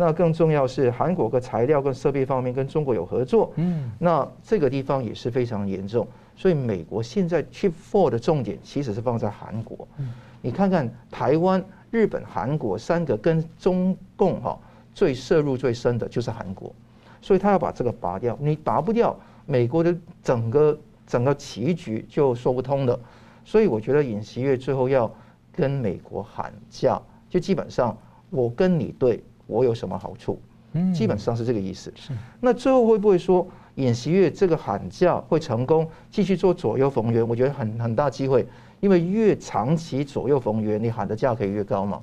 [0.00, 14.58] 那更重要是韩国的材料跟设备方面跟中国有合作，嗯，那这个地方也是非常严重，所以美国现在 Chip Four 的重点其实是放在韩国，嗯，你看看台湾、日本、韩国三个跟中共哈
[14.94, 16.74] 最涉入最深的就是韩国，
[17.20, 22.98] 所以他要把这个拔掉，你拔不掉，美国的整个整个棋局就说不通了，
[23.44, 25.12] 所以我觉得尹锡悦最后要
[25.52, 26.98] 跟美国喊价，
[27.28, 27.94] 就基本上
[28.30, 29.22] 我跟你对。
[29.50, 30.40] 我有什么好处？
[30.72, 31.92] 嗯基本上是这个意思。
[31.96, 32.12] 是。
[32.40, 33.44] 那最后会不会说
[33.74, 37.26] 尹锡悦这个喊价会成功，继续做左右逢源？
[37.26, 38.46] 我觉得很很大机会，
[38.78, 42.00] 因为越长期左右逢源，你喊的价可以越高嘛。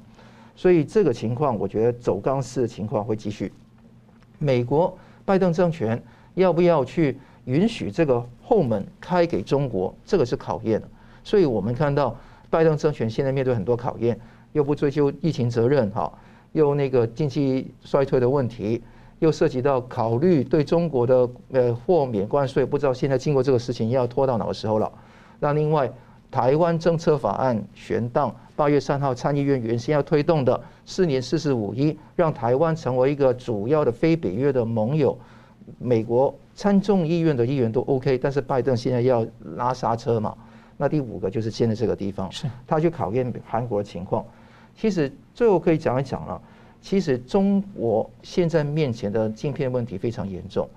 [0.54, 3.54] 所以这个情况，我觉得走钢丝的情况会继续。
[4.38, 6.02] 美国拜登政权
[6.34, 9.96] 要不要去允许这个后门开给中国？
[10.04, 10.82] 这个是考验。
[11.24, 12.14] 所以我们看到
[12.50, 14.20] 拜登政权现在面对很多考验，
[14.52, 16.12] 又不追究疫情责任，哈。
[16.58, 18.82] 又那个经济衰退的问题，
[19.20, 24.92] 又涉及到考虑对中国的呃豁免关税，不知道现在经过这个事情要拖到哪个时候了。
[25.40, 25.88] 那另外，
[26.32, 35.16] 台湾政策法案悬档，八月三号参议院原先要推动的四年四十五一，让台湾成为一个主要的非北约的盟友。
[35.78, 39.24] 美国参众议院的议员都 OK，但是拜登现在要
[39.58, 40.36] 拉刹车嘛。
[40.76, 44.26] 那第五个就是现在这个地方，是他去考验韩国的情况。
[44.78, 46.40] 其实最后可以讲一讲了。
[46.80, 50.70] 其实中国现在面前的镜片问题非常严重。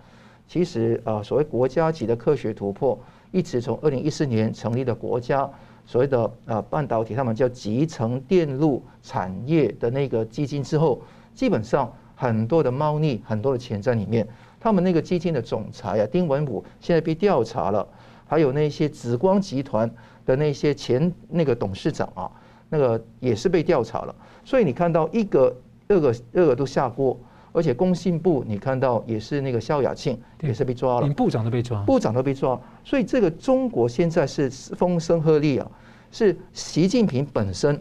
[0.48, 2.98] 其实啊，所谓国家级的科学突破，
[3.30, 5.48] 一直从二零一四年成立的国家
[5.86, 11.01] 所谓的啊半导体，他们叫集成电路产业的那个基金之后，
[11.34, 14.26] 基本上很多的猫腻，很多的钱在里面。
[14.59, 17.86] 他们那个基金的总裁啊，丁文武现在被调查了，
[18.26, 19.88] 还有那些紫光集团
[20.24, 22.30] 的那些前那个董事长啊。
[22.70, 24.14] 那个也是被调查了，
[24.44, 25.54] 所以你看到一个、
[25.88, 27.18] 二个、二个都下锅，
[27.52, 35.70] 而且工信部你看到也是那个萧亚庆也是被抓了，连部长都被抓，部长都被抓，所以这个中国现在是风声鹤唳啊，
[36.12, 37.78] 是习近平本身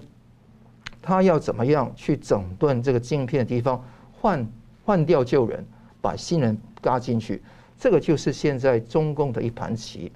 [1.01, 3.83] 他要怎么样去整顿这个镜片的地方，
[4.19, 4.47] 换
[4.83, 5.63] 换掉旧人，
[6.01, 7.41] 把新人搭进去，
[7.77, 10.11] 这个就是现在中共的一盘棋。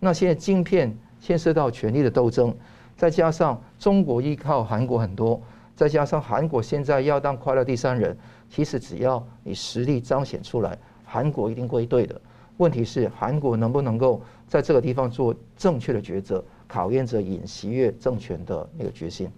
[0.00, 2.54] 那现在镜片牵涉到权力的斗争，
[2.96, 5.40] 再加上中国依靠韩国很多，
[5.74, 8.16] 再加上韩国现在要当快乐第三人，
[8.48, 12.20] 其实只要你实力彰显出来，韩国一定归队的。
[12.58, 19.28] 问题是韩国能不能够在这个地方做正确的抉择，考验着尹锡悦政权的那个决心。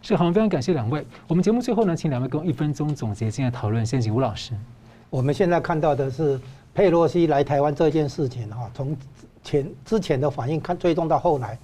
[0.00, 1.04] 是好，非常感谢两位。
[1.28, 3.84] 我们节目最后呢，请两位跟我一分钟总结今天的讨论。
[3.84, 4.54] 先请吴老师。
[5.10, 6.40] 我们现在看到的是
[6.74, 8.96] 佩洛西来台湾这件事情哈，从
[9.42, 11.58] 前之前的反应看追踪到后来，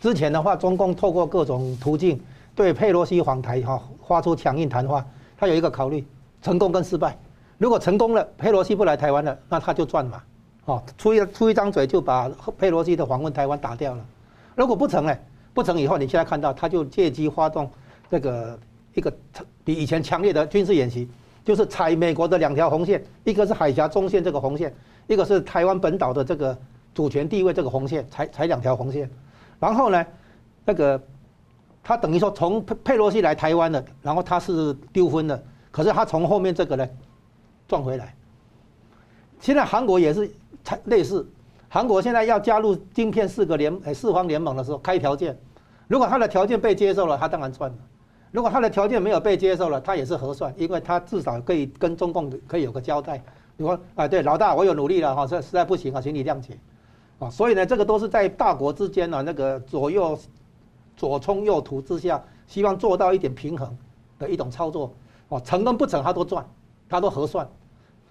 [0.00, 2.20] 之前的话，中共透过各种途径
[2.54, 5.04] 对佩洛西访台哈发出强硬谈话，
[5.36, 6.06] 他有一个考虑，
[6.40, 7.16] 成功跟失败。
[7.56, 10.22] 如果成功了，佩洛西不来台湾了，那他就赚嘛，
[10.66, 14.04] 哦，出一出一张嘴就把佩洛西的访问台湾打掉了。
[14.54, 15.16] 如果不成呢？
[15.52, 17.68] 不成以后，你现在看到他就借机发动。
[18.10, 18.58] 这个
[18.94, 19.12] 一个
[19.64, 21.08] 比以前强烈的军事演习，
[21.44, 24.72] 就是踩美国的两条红线，一个是海峡中线这个红线，
[25.08, 26.56] 一个是台湾本岛的这个
[26.94, 29.10] 主权地位这个红线，踩踩两条红线。
[29.60, 30.06] 然后呢，
[30.64, 31.00] 那个
[31.82, 36.88] 他等于说从佩佩洛西来台湾了，然后他是丢分了，可是他从后面这个呢
[37.66, 38.14] 撞回来。
[39.40, 40.30] 现在韩国也是
[40.84, 41.26] 类似，
[41.68, 45.38] 韩国现在要加入晶片四个联四方联盟的时候开条件，
[45.86, 47.76] 如果他的条件被接受了，他当然赚了。
[48.30, 53.22] 如果他的条件没有被接受了，他也是合算，因为他至少可以跟中共可以有个交代。
[53.56, 56.58] 你说啊，对老大，我有努力了哈，这实在不行啊，请你谅解
[57.18, 57.30] 啊。
[57.30, 60.18] 所以呢，这个都是在大国之间呢，那个左右
[60.96, 63.76] 左冲右突之下，希望做到一点平衡
[64.18, 64.92] 的一种操作。
[65.28, 66.46] 哦，成跟不成他都赚，
[66.88, 67.46] 他都合算。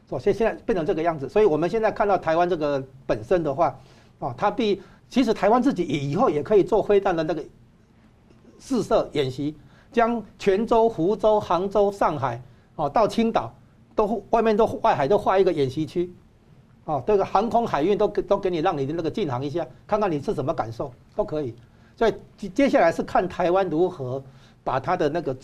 [0.10, 3.78] 哦，现现在变成这个样子，所以我们现在看到台湾这个本身的话，
[4.20, 7.44] 啊，他必其实台湾自己以后也可以做飞弹的那个
[8.60, 9.56] 试射演习。
[9.90, 12.40] 将泉州、福州、杭州、上海，
[12.76, 13.52] 哦，到青岛，
[13.96, 16.14] 都外面都外海都画一个演习区，
[16.88, 21.54] 哦，这个航空海运都都给你让你的那个进航一下，看看你是什么感受，都可以。
[21.98, 22.14] 所以
[22.50, 24.24] 接下来是看台湾如何
[24.64, 25.36] 把他的那个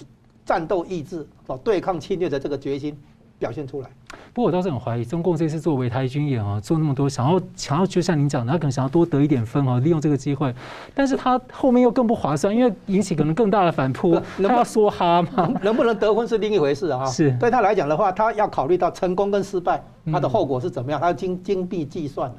[0.46, 2.98] 战斗意志，哦，对抗侵略的这个决心
[3.40, 3.90] 表现出来。
[4.34, 10.54] 不过我倒是很怀疑，中共这次做围台军演啊，做那么多，想要想要就像您讲的，他可能想要多得一点分哦，利用这个机会，
[10.94, 17.06] 但是他后面又更不划算，因为引起可能更大的反扑，他要梭哈吗，能不能得分是另一回事啊。
[17.06, 22.38] 是对他来讲的话，他要考虑到成功跟失败，他的后果是怎么样，他要精精辟计算的。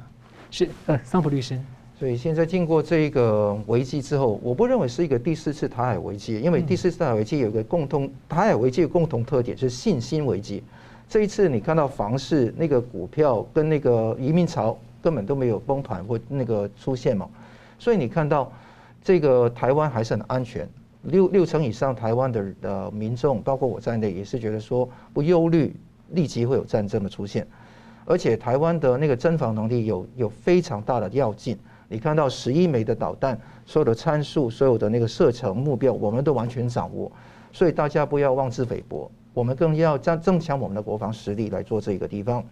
[0.51, 1.59] 是呃，桑普律师，
[1.97, 10.63] 所以现在经过这一个危机之后，我不认为是一个第四次台海危机，因为第四次台海危机有一个共同，台海危机的共同特点是信心危机。
[11.07, 17.29] 这一次你看到房市那个股票跟那个移民潮根本都没有崩盘或那个出现嘛，
[17.77, 18.51] 所以你看到
[19.03, 20.67] 这个台湾还是很安全，
[21.03, 25.75] 六六成以上台湾的呃民众，包括我在内，也是觉得说不忧虑
[26.09, 27.47] 立即会有战争的出现，
[28.05, 31.55] 而且台湾的那个侦防能力有有非常大的要进，
[31.87, 37.11] 你看到十一枚的导弹，所有的参数，所有的那个射程目标，我们都完全掌握，
[37.53, 39.09] 所以大家不要妄自菲薄。
[39.35, 42.43] 我们更要加增强我们的国防实力来做这个地方。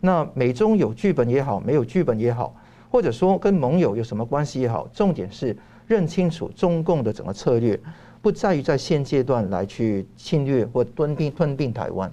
[0.00, 2.54] 那美中有剧本也好，没有剧本也好，
[2.88, 5.54] 或者说跟盟友有什么关系也好，重点是
[5.88, 7.78] 认清楚中共的整个策略，
[8.22, 12.10] 不在于在现阶段来去侵略或吞并吞并台湾，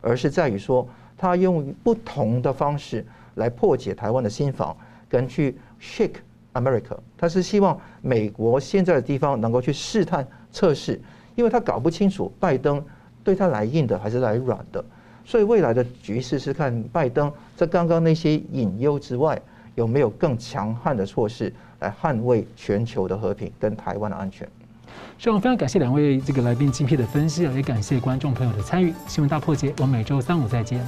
[0.00, 3.06] 而是在于说他用不同的方式
[3.36, 4.76] 来破解台湾的心防，
[5.08, 6.16] 跟去 shake
[6.54, 6.98] America。
[7.16, 11.00] 他是希望美国现在的地方能够去试探测试，
[11.36, 12.84] 因为他搞不清楚拜登。
[13.22, 14.84] 对他来硬的还是来软的，
[15.24, 19.40] 所以未来的局势是看拜登在刚刚那些隐忧之外，
[19.74, 24.48] 有没有更强悍的措施来捍卫全球的和平跟台湾的安全。
[25.18, 28.92] 所以我非常感谢两位这个来宾精辟的分析，也感谢观众朋友的参与。
[29.06, 30.84] 新闻大破解，我们每周三五再见。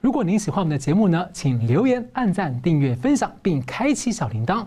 [0.00, 4.66] 如果您喜欢我们的节目呢，请留言、按赞、订阅、分享，并开启小铃铛。